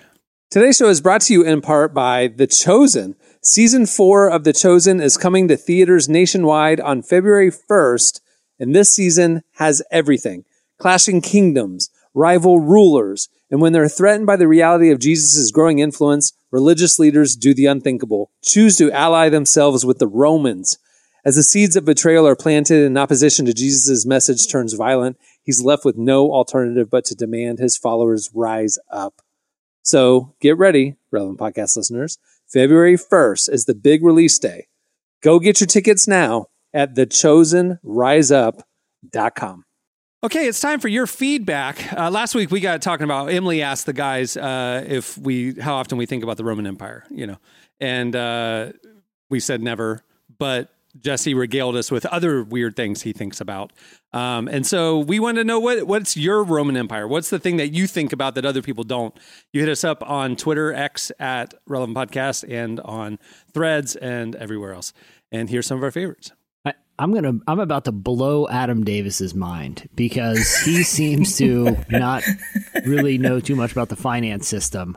[0.49, 3.16] Today's show is brought to you in part by The Chosen.
[3.41, 8.22] Season four of The Chosen is coming to theaters nationwide on February 1st,
[8.59, 10.45] and this season has everything
[10.80, 16.34] clashing kingdoms, rival rulers, and when they're threatened by the reality of Jesus' growing influence,
[16.49, 20.78] religious leaders do the unthinkable, choose to ally themselves with the Romans.
[21.26, 25.61] As the seeds of betrayal are planted and opposition to Jesus' message turns violent, he's
[25.61, 29.21] left with no alternative but to demand his followers rise up.
[29.83, 32.17] So get ready, relevant podcast listeners.
[32.47, 34.65] February 1st is the big release day.
[35.21, 39.65] Go get your tickets now at thechosenriseup.com.
[40.23, 41.91] Okay, it's time for your feedback.
[41.91, 45.75] Uh, last week we got talking about Emily asked the guys uh, if we how
[45.75, 47.35] often we think about the Roman Empire, you know,
[47.81, 48.71] and uh,
[49.29, 49.99] we said never,
[50.37, 53.73] but Jesse regaled us with other weird things he thinks about,
[54.14, 57.07] um, and so we want to know what what's your Roman Empire?
[57.07, 59.18] What's the thing that you think about that other people don't?
[59.51, 63.18] You hit us up on Twitter X at Relevant Podcast and on
[63.53, 64.93] Threads and everywhere else.
[65.32, 66.32] And here's some of our favorites.
[66.64, 67.39] I, I'm gonna.
[67.47, 72.24] I'm about to blow Adam Davis's mind because he seems to not
[72.86, 74.95] really know too much about the finance system.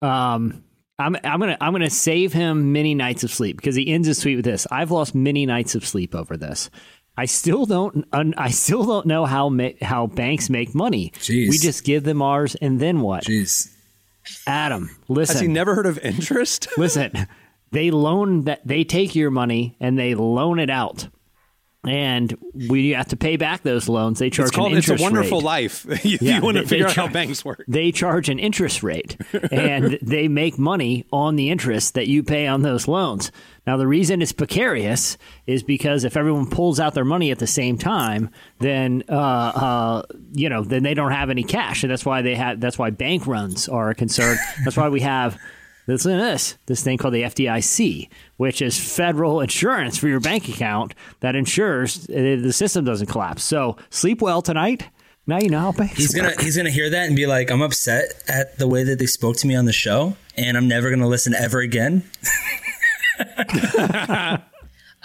[0.00, 0.62] Um,
[0.96, 1.16] I'm.
[1.24, 1.58] I'm gonna.
[1.60, 4.64] I'm gonna save him many nights of sleep because he ends his tweet with this.
[4.70, 6.70] I've lost many nights of sleep over this.
[7.16, 8.06] I still don't.
[8.12, 11.12] un- I still don't know how ma- how banks make money.
[11.18, 11.48] Jeez.
[11.48, 13.24] We just give them ours, and then what?
[13.24, 13.70] Jeez.
[14.46, 15.34] Adam, listen.
[15.34, 16.66] Has he never heard of interest?
[16.78, 17.12] Listen,
[17.70, 21.08] they loan that they take your money and they loan it out.
[21.86, 22.36] And
[22.68, 24.18] we have to pay back those loans.
[24.18, 25.44] They charge It's called It's a Wonderful rate.
[25.44, 25.86] Life.
[26.04, 27.64] you Yeah, want to they- figure they out how banks work.
[27.68, 29.16] They charge an interest rate
[29.50, 33.30] and they make money on the interest that you pay on those loans.
[33.66, 35.16] Now, the reason it's precarious
[35.46, 38.28] is because if everyone pulls out their money at the same time,
[38.58, 42.34] then uh, uh, you know then they don't have any cash, and that's why they
[42.34, 42.60] have.
[42.60, 44.36] That's why bank runs are a concern.
[44.64, 45.38] that's why we have
[45.86, 50.48] listen to this this thing called the FDIC, which is federal insurance for your bank
[50.48, 53.44] account that ensures uh, the system doesn't collapse.
[53.44, 54.88] So sleep well tonight.
[55.26, 56.40] Now you know how banks He's gonna work.
[56.42, 59.36] he's gonna hear that and be like, I'm upset at the way that they spoke
[59.38, 60.16] to me on the show.
[60.36, 62.02] and I'm never gonna listen ever again.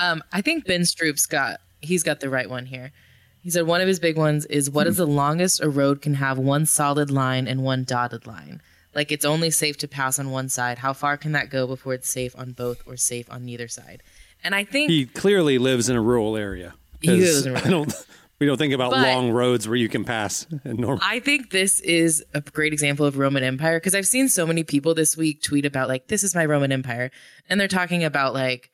[0.02, 2.94] Um, I think Ben Stroop's got he's got the right one here.
[3.42, 6.14] He said one of his big ones is what is the longest a road can
[6.14, 8.62] have one solid line and one dotted line.
[8.96, 10.80] Like it's only safe to pass on one side.
[10.80, 14.02] How far can that go before it's safe on both or safe on neither side?
[14.44, 16.74] And I think He clearly lives in a rural area.
[17.02, 17.94] He lives in a rural- I don't.
[18.40, 20.48] We don't think about But- long roads where you can pass.
[20.64, 21.00] Normal.
[21.04, 24.64] I think this is a great example of Roman Empire because I've seen so many
[24.64, 27.12] people this week tweet about like this is my Roman Empire,
[27.50, 28.72] and they're talking about like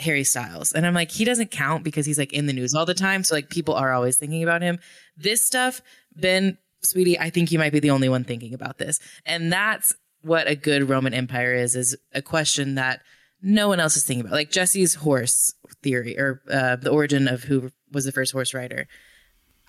[0.00, 2.84] Harry Styles, and I'm like he doesn't count because he's like in the news all
[2.84, 4.80] the time, so like people are always thinking about him.
[5.16, 5.82] This stuff,
[6.16, 9.94] Ben, sweetie, I think you might be the only one thinking about this, and that's
[10.22, 13.00] what a good Roman Empire is is a question that
[13.42, 17.44] no one else is thinking about, like Jesse's horse theory or uh, the origin of
[17.44, 18.88] who was the first horse rider.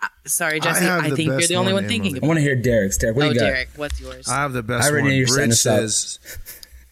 [0.01, 0.85] Uh, Sorry, Jesse.
[0.85, 2.17] have I, think you're the only one, one thinking Emily.
[2.19, 2.25] about.
[2.25, 2.97] I want to hear Derek's.
[2.97, 3.45] Derek, what oh, do you got?
[3.47, 4.27] Derek, what's yours?
[4.27, 5.03] I have the best I one.
[5.05, 6.19] knew you were Bridge says,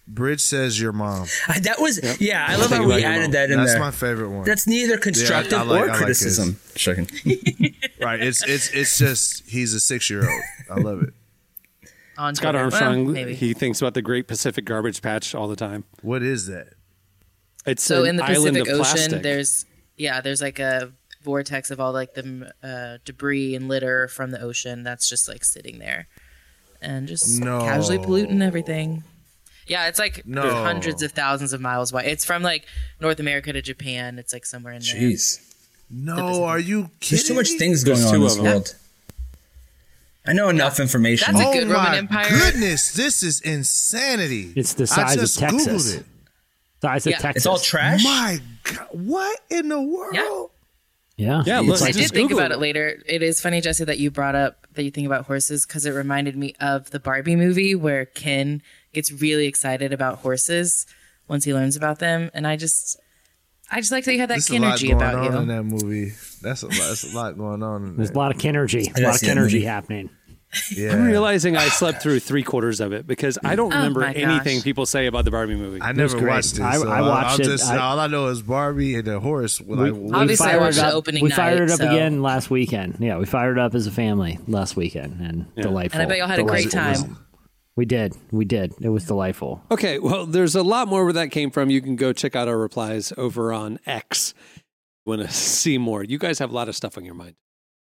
[0.07, 1.27] Bridge says your mom.
[1.47, 2.45] I- that was yeah.
[2.47, 3.31] I love how we added mom.
[3.31, 3.79] that in That's there.
[3.81, 4.43] That's my favorite one.
[4.45, 6.59] That's neither constructive I like- or I like criticism.
[6.75, 7.07] Joking.
[8.01, 8.19] right.
[8.21, 10.41] It's it's it's just he's a six year old.
[10.69, 11.13] I love it.
[12.17, 13.05] On Scott Armstrong.
[13.05, 13.33] Well, maybe.
[13.35, 15.83] he thinks about the Great Pacific Garbage Patch all the time.
[16.01, 16.67] What is that?
[17.65, 19.21] It's so an in the Pacific Ocean, plastic.
[19.23, 19.65] there's
[19.97, 20.91] yeah, there's like a
[21.23, 25.43] vortex of all like the uh, debris and litter from the ocean that's just like
[25.43, 26.07] sitting there
[26.81, 27.61] and just No.
[27.61, 29.03] casually polluting everything.
[29.67, 30.41] Yeah, it's like No.
[30.63, 32.05] hundreds of thousands of miles wide.
[32.05, 32.65] It's from like
[33.01, 34.19] North America to Japan.
[34.19, 34.95] It's like somewhere in there.
[34.95, 35.39] Jeez,
[35.89, 37.17] No, are you kidding?
[37.17, 38.75] there's too much things going There's on in two this world.
[40.27, 41.33] I know enough information.
[41.35, 42.29] That's a oh good Roman my Empire.
[42.29, 44.53] goodness, this is insanity.
[44.55, 45.67] It's the I size of just Texas.
[45.67, 46.05] Googled it.
[46.81, 47.35] Size of Texas.
[47.35, 48.03] it's all trash.
[48.03, 50.15] My God, what in the world?
[50.15, 50.45] Yeah.
[51.17, 51.43] Yeah.
[51.45, 52.55] Yeah, It's look, I did just think Google about it.
[52.55, 53.01] it later.
[53.05, 55.91] It is funny, Jesse, that you brought up that you think about horses because it
[55.91, 58.61] reminded me of the Barbie movie where Ken
[58.95, 60.87] gets really excited about horses
[61.27, 62.99] once he learns about them, and I just,
[63.71, 65.39] I just like that you had that There's a lot energy going about on you.
[65.39, 66.13] in that movie.
[66.41, 66.75] That's a lot.
[66.75, 67.83] That's a lot going on.
[67.85, 68.91] In There's a lot of energy.
[68.95, 70.09] A lot of see energy happening.
[70.73, 70.93] Yeah.
[70.93, 74.13] I'm realizing I slept through three quarters of it because I don't Oh remember gosh.
[74.15, 75.81] anything people say about the Barbie movie.
[75.81, 76.29] I never great.
[76.29, 76.61] watched it.
[76.61, 77.43] I- so I watched I'll it.
[77.43, 79.59] Just, I- all I know is Barbie and the horse.
[79.59, 82.21] Like, We Obviously, I watched it the opening We fired night, it up so- again
[82.21, 82.97] last weekend.
[82.99, 85.99] Yeah, we fired it up as a family last weekend, and delightful.
[85.99, 87.05] And I bet y'all had a great Delightful.
[87.07, 87.17] time.
[87.75, 88.15] We did.
[88.31, 88.73] We did.
[88.79, 89.61] It was delightful.
[89.69, 91.69] Okay, well, there's a lot more where that came from.
[91.69, 94.33] You can go check out our replies over on X.
[95.05, 96.03] Want to see more?
[96.03, 97.35] You guys have a lot of stuff on your mind.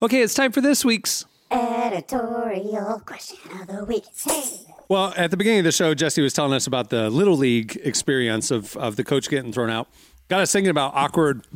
[0.03, 1.27] Okay, it's time for this week's.
[1.51, 4.05] Editorial question of the week.
[4.25, 4.43] Hey.
[4.89, 7.79] Well, at the beginning of the show, Jesse was telling us about the little league
[7.85, 9.89] experience of of the coach getting thrown out.
[10.29, 11.47] Got us thinking about awkward,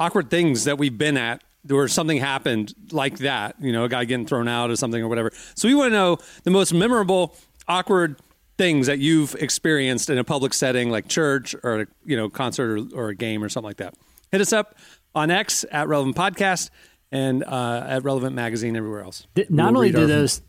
[0.00, 3.56] awkward things that we've been at where something happened like that.
[3.60, 5.30] You know, a guy getting thrown out or something or whatever.
[5.54, 7.36] So we want to know the most memorable,
[7.68, 8.20] awkward
[8.58, 12.78] things that you've experienced in a public setting like church or a, you know concert
[12.78, 13.94] or, or a game or something like that.
[14.32, 14.76] Hit us up
[15.14, 16.70] on X at Relevant Podcast
[17.12, 19.26] and uh, at Relevant Magazine everywhere else.
[19.36, 20.42] Not We'll only do those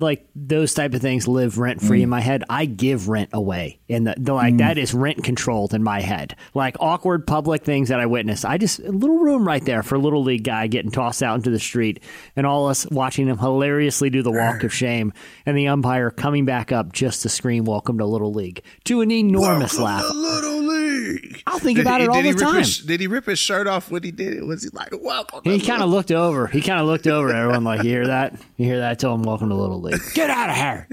[0.00, 2.02] like those type of things live rent free Mm.
[2.04, 3.80] in my head, I give rent away.
[3.88, 6.36] And the, like that is rent controlled in my head.
[6.54, 8.44] Like awkward public things that I witness.
[8.44, 11.34] I just a little room right there for a little league guy getting tossed out
[11.36, 12.00] into the street
[12.36, 15.12] and all us watching him hilariously do the walk of shame
[15.46, 19.10] and the umpire coming back up just to scream welcome to little league to an
[19.10, 20.04] enormous laugh.
[21.08, 21.42] The little league.
[21.46, 22.58] I'll think Did about he- it all did he the rip time.
[22.58, 24.46] His, did he rip his shirt off when he did it?
[24.46, 25.40] Was he like, "Welcome"?
[25.44, 26.46] He kind of looked over.
[26.46, 28.34] He kind of looked over everyone like, "You hear that?
[28.56, 28.90] You hear that?
[28.92, 30.00] I Tell him welcome to Little League.
[30.14, 30.88] Get out of here."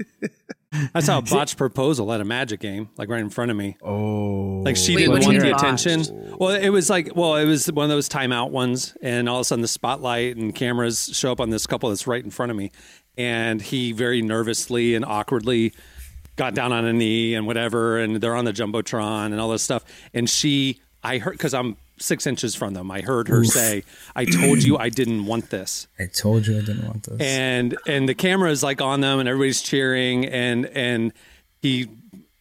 [0.94, 3.76] I saw a botched proposal at a Magic game, like right in front of me.
[3.82, 6.36] Oh, Like she Wait, didn't what want the mean attention.
[6.38, 9.40] Well, it was like, well, it was one of those timeout ones, and all of
[9.42, 12.50] a sudden the spotlight and cameras show up on this couple that's right in front
[12.50, 12.72] of me,
[13.16, 15.72] and he very nervously and awkwardly
[16.36, 19.62] got down on a knee and whatever, and they're on the jumbotron and all this
[19.62, 19.84] stuff,
[20.14, 23.84] and she, I heard because I'm six inches from them, I heard her say,
[24.14, 27.20] "I told you I didn't want this." I told you I didn't want this.
[27.20, 31.12] and and the camera is like on them and everybody's cheering and and
[31.60, 31.88] he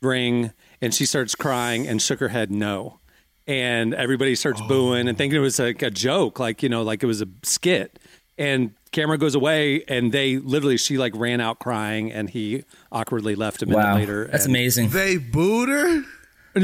[0.01, 2.99] rang and she starts crying and shook her head no.
[3.47, 4.67] And everybody starts oh.
[4.67, 7.27] booing and thinking it was like a joke like you know like it was a
[7.43, 7.99] skit.
[8.37, 13.35] And camera goes away and they literally she like ran out crying and he awkwardly
[13.35, 14.89] left a minute wow, later that's and- amazing.
[14.89, 16.03] They booed her.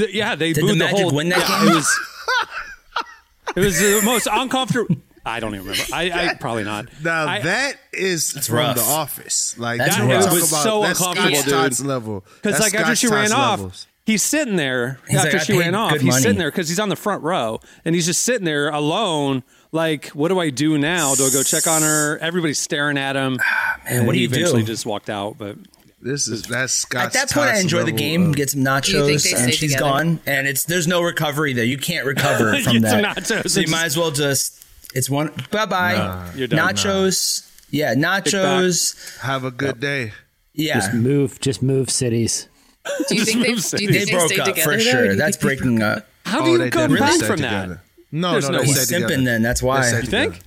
[0.09, 1.71] yeah they Did booed the Magic whole win that yeah, game?
[1.71, 1.99] it was
[3.55, 7.41] it was the most uncomfortable I don't even remember I, I probably not Now I-
[7.41, 8.75] that is from rough.
[8.77, 9.57] The Office.
[9.59, 10.31] Like That's you wanna rough.
[10.33, 11.53] was about- so that's uncomfortable, Scotch dude.
[11.53, 12.25] Tots level.
[12.41, 15.57] Because That's like after she ran Tots off, he's sitting there He's after like, she
[15.59, 15.91] ran off.
[15.91, 18.45] good He's money." sitting there because he's on the front row and he's just sitting
[18.45, 19.43] there alone.
[19.71, 21.15] Like, what do I do now?
[21.15, 22.17] Do I go check on her?
[22.19, 23.37] Everybody's staring at him.
[23.41, 24.35] Ah, and what do he you do?
[24.39, 25.37] eventually just walked out.
[25.37, 25.57] But
[26.01, 29.09] This is that's Scott's At that point, I enjoy the game, of- get some nachos,
[29.11, 29.79] and stay she's together?
[29.89, 30.19] gone.
[30.25, 31.63] And it's there's no recovery there.
[31.63, 33.17] You can't recover from Get some that.
[33.17, 34.61] nachos So you might as well just
[34.93, 36.27] it's one bye bye Nah.
[36.35, 36.75] You're done.
[36.75, 37.47] nachos.
[37.69, 39.19] Yeah, nachos.
[39.21, 40.11] Have a good day.
[40.53, 42.49] Yeah, Just move, just move cities.
[43.07, 43.53] Do you think they?
[43.77, 44.61] Do you think they, broke stay up together?
[44.63, 45.15] for though, or do sure.
[45.15, 46.05] That's breaking up.
[46.25, 47.79] How do Oh, you they come back stay from that?
[48.11, 48.21] Together.
[48.21, 48.73] No, There's no, no they way.
[48.73, 49.15] stay He's together.
[49.15, 49.41] simping then.
[49.41, 49.81] That's why.
[49.81, 50.31] They stay You together.
[50.31, 50.43] think?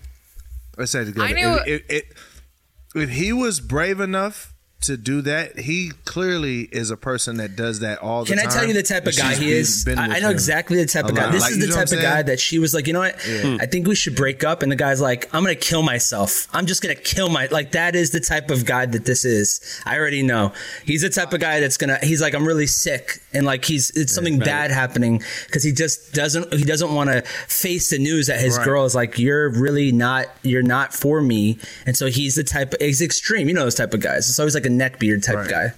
[0.78, 1.26] They stay together.
[1.26, 6.62] I knew- If, if, if, if he was brave enough to do that, he clearly
[6.70, 8.48] is a person that does that all the Can time.
[8.48, 9.88] Can I tell you the type of guy he is?
[9.88, 11.30] I, I know exactly the type of guy.
[11.30, 13.18] This Like, is the type of guy that she was like, you know what?
[13.26, 13.40] Yeah.
[13.42, 13.56] Hmm.
[13.60, 14.62] I think we should break up.
[14.62, 16.48] And the guy's like, I'm gonna kill myself.
[16.52, 17.72] I'm just gonna kill my like.
[17.72, 19.80] That is the type of guy that this is.
[19.86, 20.52] I already know.
[20.84, 21.98] He's the type of guy that's gonna.
[22.02, 26.12] He's like, I'm really sick, and like he's it's something bad happening because he just
[26.12, 26.52] doesn't.
[26.52, 28.64] He doesn't want to face the news that his Right.
[28.66, 30.26] girl is like, you're really not.
[30.42, 31.58] You're not for me.
[31.86, 32.74] And so he's the type.
[32.80, 33.48] He's extreme.
[33.48, 34.28] You know those type of guys.
[34.28, 35.48] It's always like a neckbeard type Right.
[35.50, 35.72] guy.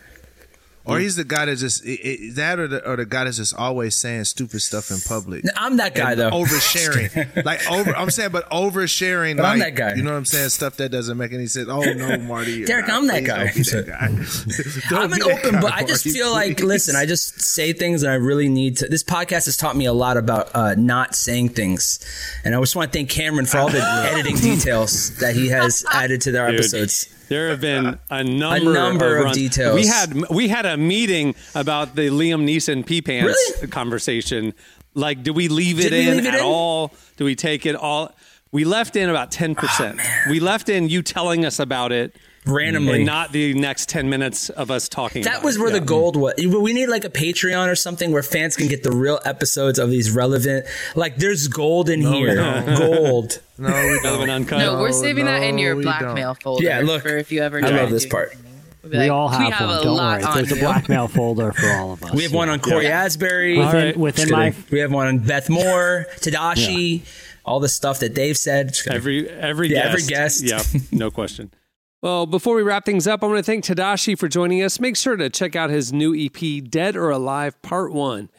[0.88, 3.38] Or he's the guy that just it, it, that, or the, or the guy that's
[3.38, 5.44] just always saying stupid stuff in public.
[5.56, 6.30] I'm that guy And though.
[6.30, 7.96] Oversharing, like over.
[7.96, 9.36] I'm saying, but oversharing.
[9.36, 9.94] But like, I'm that guy.
[9.94, 10.50] You know what I'm saying?
[10.50, 11.68] Stuff that doesn't make any sense.
[11.68, 12.64] Oh no, Marty.
[12.64, 12.88] Derek.
[12.88, 13.46] I'm that guy.
[13.46, 14.96] That guy.
[14.96, 18.12] I'm an open, guy, but I just feel like, listen, I just say things and
[18.12, 18.88] I really need to.
[18.88, 21.98] This podcast has taught me a lot about uh, not saying things.
[22.44, 25.84] And I just want to thank Cameron for all the editing details that he has
[25.92, 26.60] added to their Dude.
[26.60, 27.08] episodes.
[27.28, 29.36] There have been a number, number of runs.
[29.36, 29.74] details.
[29.74, 33.68] We had we had a meeting about the Liam Neeson pee pants Really?
[33.68, 34.54] conversation.
[34.94, 36.44] Like, do we leave it Did we in leave it at in?
[36.46, 36.94] all?
[37.16, 38.14] Do we take it all?
[38.52, 39.98] We left in about ten percent.
[40.02, 42.14] Oh, we left in you telling us about it
[42.46, 42.96] Randomly.
[42.96, 45.22] and not the next ten minutes of us talking.
[45.24, 45.60] That about was it.
[45.60, 45.78] where Yeah.
[45.80, 46.34] the gold was.
[46.36, 49.90] We need like a Patreon or something where fans can get the real episodes of
[49.90, 50.66] these relevant.
[50.94, 52.34] Like, there's gold in here.
[52.36, 52.66] don't.
[52.78, 53.40] Gold.
[53.58, 54.28] No, we don't.
[54.30, 54.58] uncut.
[54.58, 56.42] No, we're saving that in your blackmail don't.
[56.42, 56.64] folder.
[56.64, 57.02] Yeah, look.
[57.02, 57.64] for if you ever.
[57.64, 58.34] I love this part.
[58.82, 59.78] We'll we like, all have, we have one.
[59.78, 60.24] a Don't lot worry.
[60.24, 62.12] on There's a blackmail folder for all of us.
[62.14, 63.58] We have one on Cory Asbury.
[63.58, 63.96] Within, right.
[63.96, 64.54] within my.
[64.70, 67.02] We have one on Beth Moore, Tedashii,
[67.44, 68.76] all the stuff that they've said.
[68.88, 69.92] Every every Yeah, guest.
[69.92, 70.42] every guest.
[70.74, 71.50] Yeah, no question.
[72.06, 74.78] Well, before we wrap things up, I want to thank Tedashii for joining us.
[74.78, 78.30] Make sure to check out his new EP, Dead or Alive Part 1.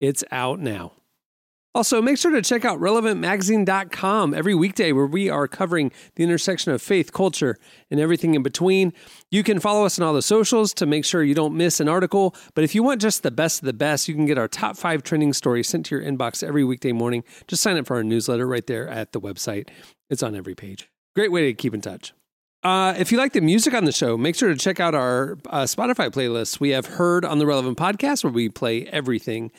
[0.00, 0.94] It's out now.
[1.72, 6.72] Also, make sure to check out relevantmagazine.com every weekday where we are covering the intersection
[6.72, 7.58] of faith, culture,
[7.92, 8.92] and everything in between.
[9.30, 11.88] You can follow us on all the socials to make sure you don't miss an
[11.88, 12.34] article.
[12.56, 14.76] But if you want just the best of the best, you can get our top
[14.76, 17.22] five trending stories sent to your inbox every weekday morning.
[17.46, 19.68] Just sign up for our newsletter right there at the website.
[20.10, 20.88] It's on every page.
[21.14, 22.12] Great way to keep in touch.
[22.62, 25.36] Uh, if you like the music on the show, make sure to check out our
[25.50, 26.60] uh, Spotify playlists.
[26.60, 29.50] We have Heard on the Relevant Podcast, where we play everything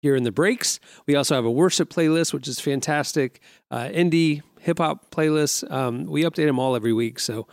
[0.00, 0.78] here in the breaks.
[1.06, 3.40] We also have a worship playlist, which is fantastic.
[3.72, 5.68] Uh, indie hip hop playlists.
[5.68, 7.48] Um, we update them all every week, so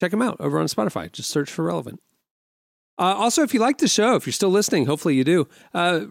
[0.00, 1.12] check them out over on Spotify.
[1.12, 2.00] Just search for Relevant.
[2.98, 5.46] Uh, also, if you like the show, if you're still listening, hopefully you do.
[5.74, 6.06] Uh,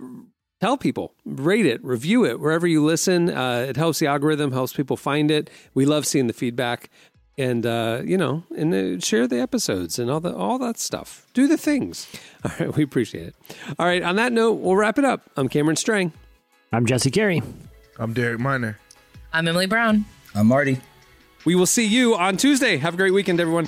[0.62, 3.30] tell people, rate it, review it wherever you listen.
[3.32, 5.50] Uh, it helps the algorithm, helps people find it.
[5.74, 6.92] We love seeing the feedback,
[7.38, 11.28] and uh, you know, and uh, share the episodes and all the all that stuff.
[11.34, 12.08] Do the things.
[12.46, 13.36] All right, we appreciate it.
[13.80, 15.30] All right, on that note, we'll wrap it up.
[15.36, 16.14] I'm Cameron Strang.
[16.72, 17.42] I'm Jesse Carey.
[17.98, 18.78] I'm Derek Minor.
[19.34, 20.06] I'm Emily Brown.
[20.36, 20.80] I'm Marty.
[21.46, 22.78] We will see you on Tuesday.
[22.78, 23.68] Have a great weekend, everyone.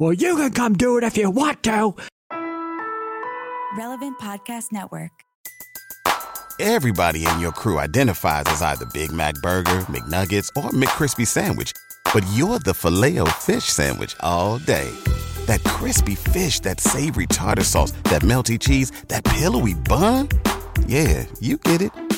[0.00, 1.92] Well, you can come do it if you want to.
[3.76, 5.10] Relevant Podcast Network.
[6.60, 11.72] Everybody in your crew identifies as either Big Mac Burger, McNuggets, or McCrispy Sandwich.
[12.14, 14.88] But you're the filet fish Sandwich all day.
[15.46, 20.28] That crispy fish, that savory tartar sauce, that melty cheese, that pillowy bun.
[20.86, 22.17] Yeah, you get it.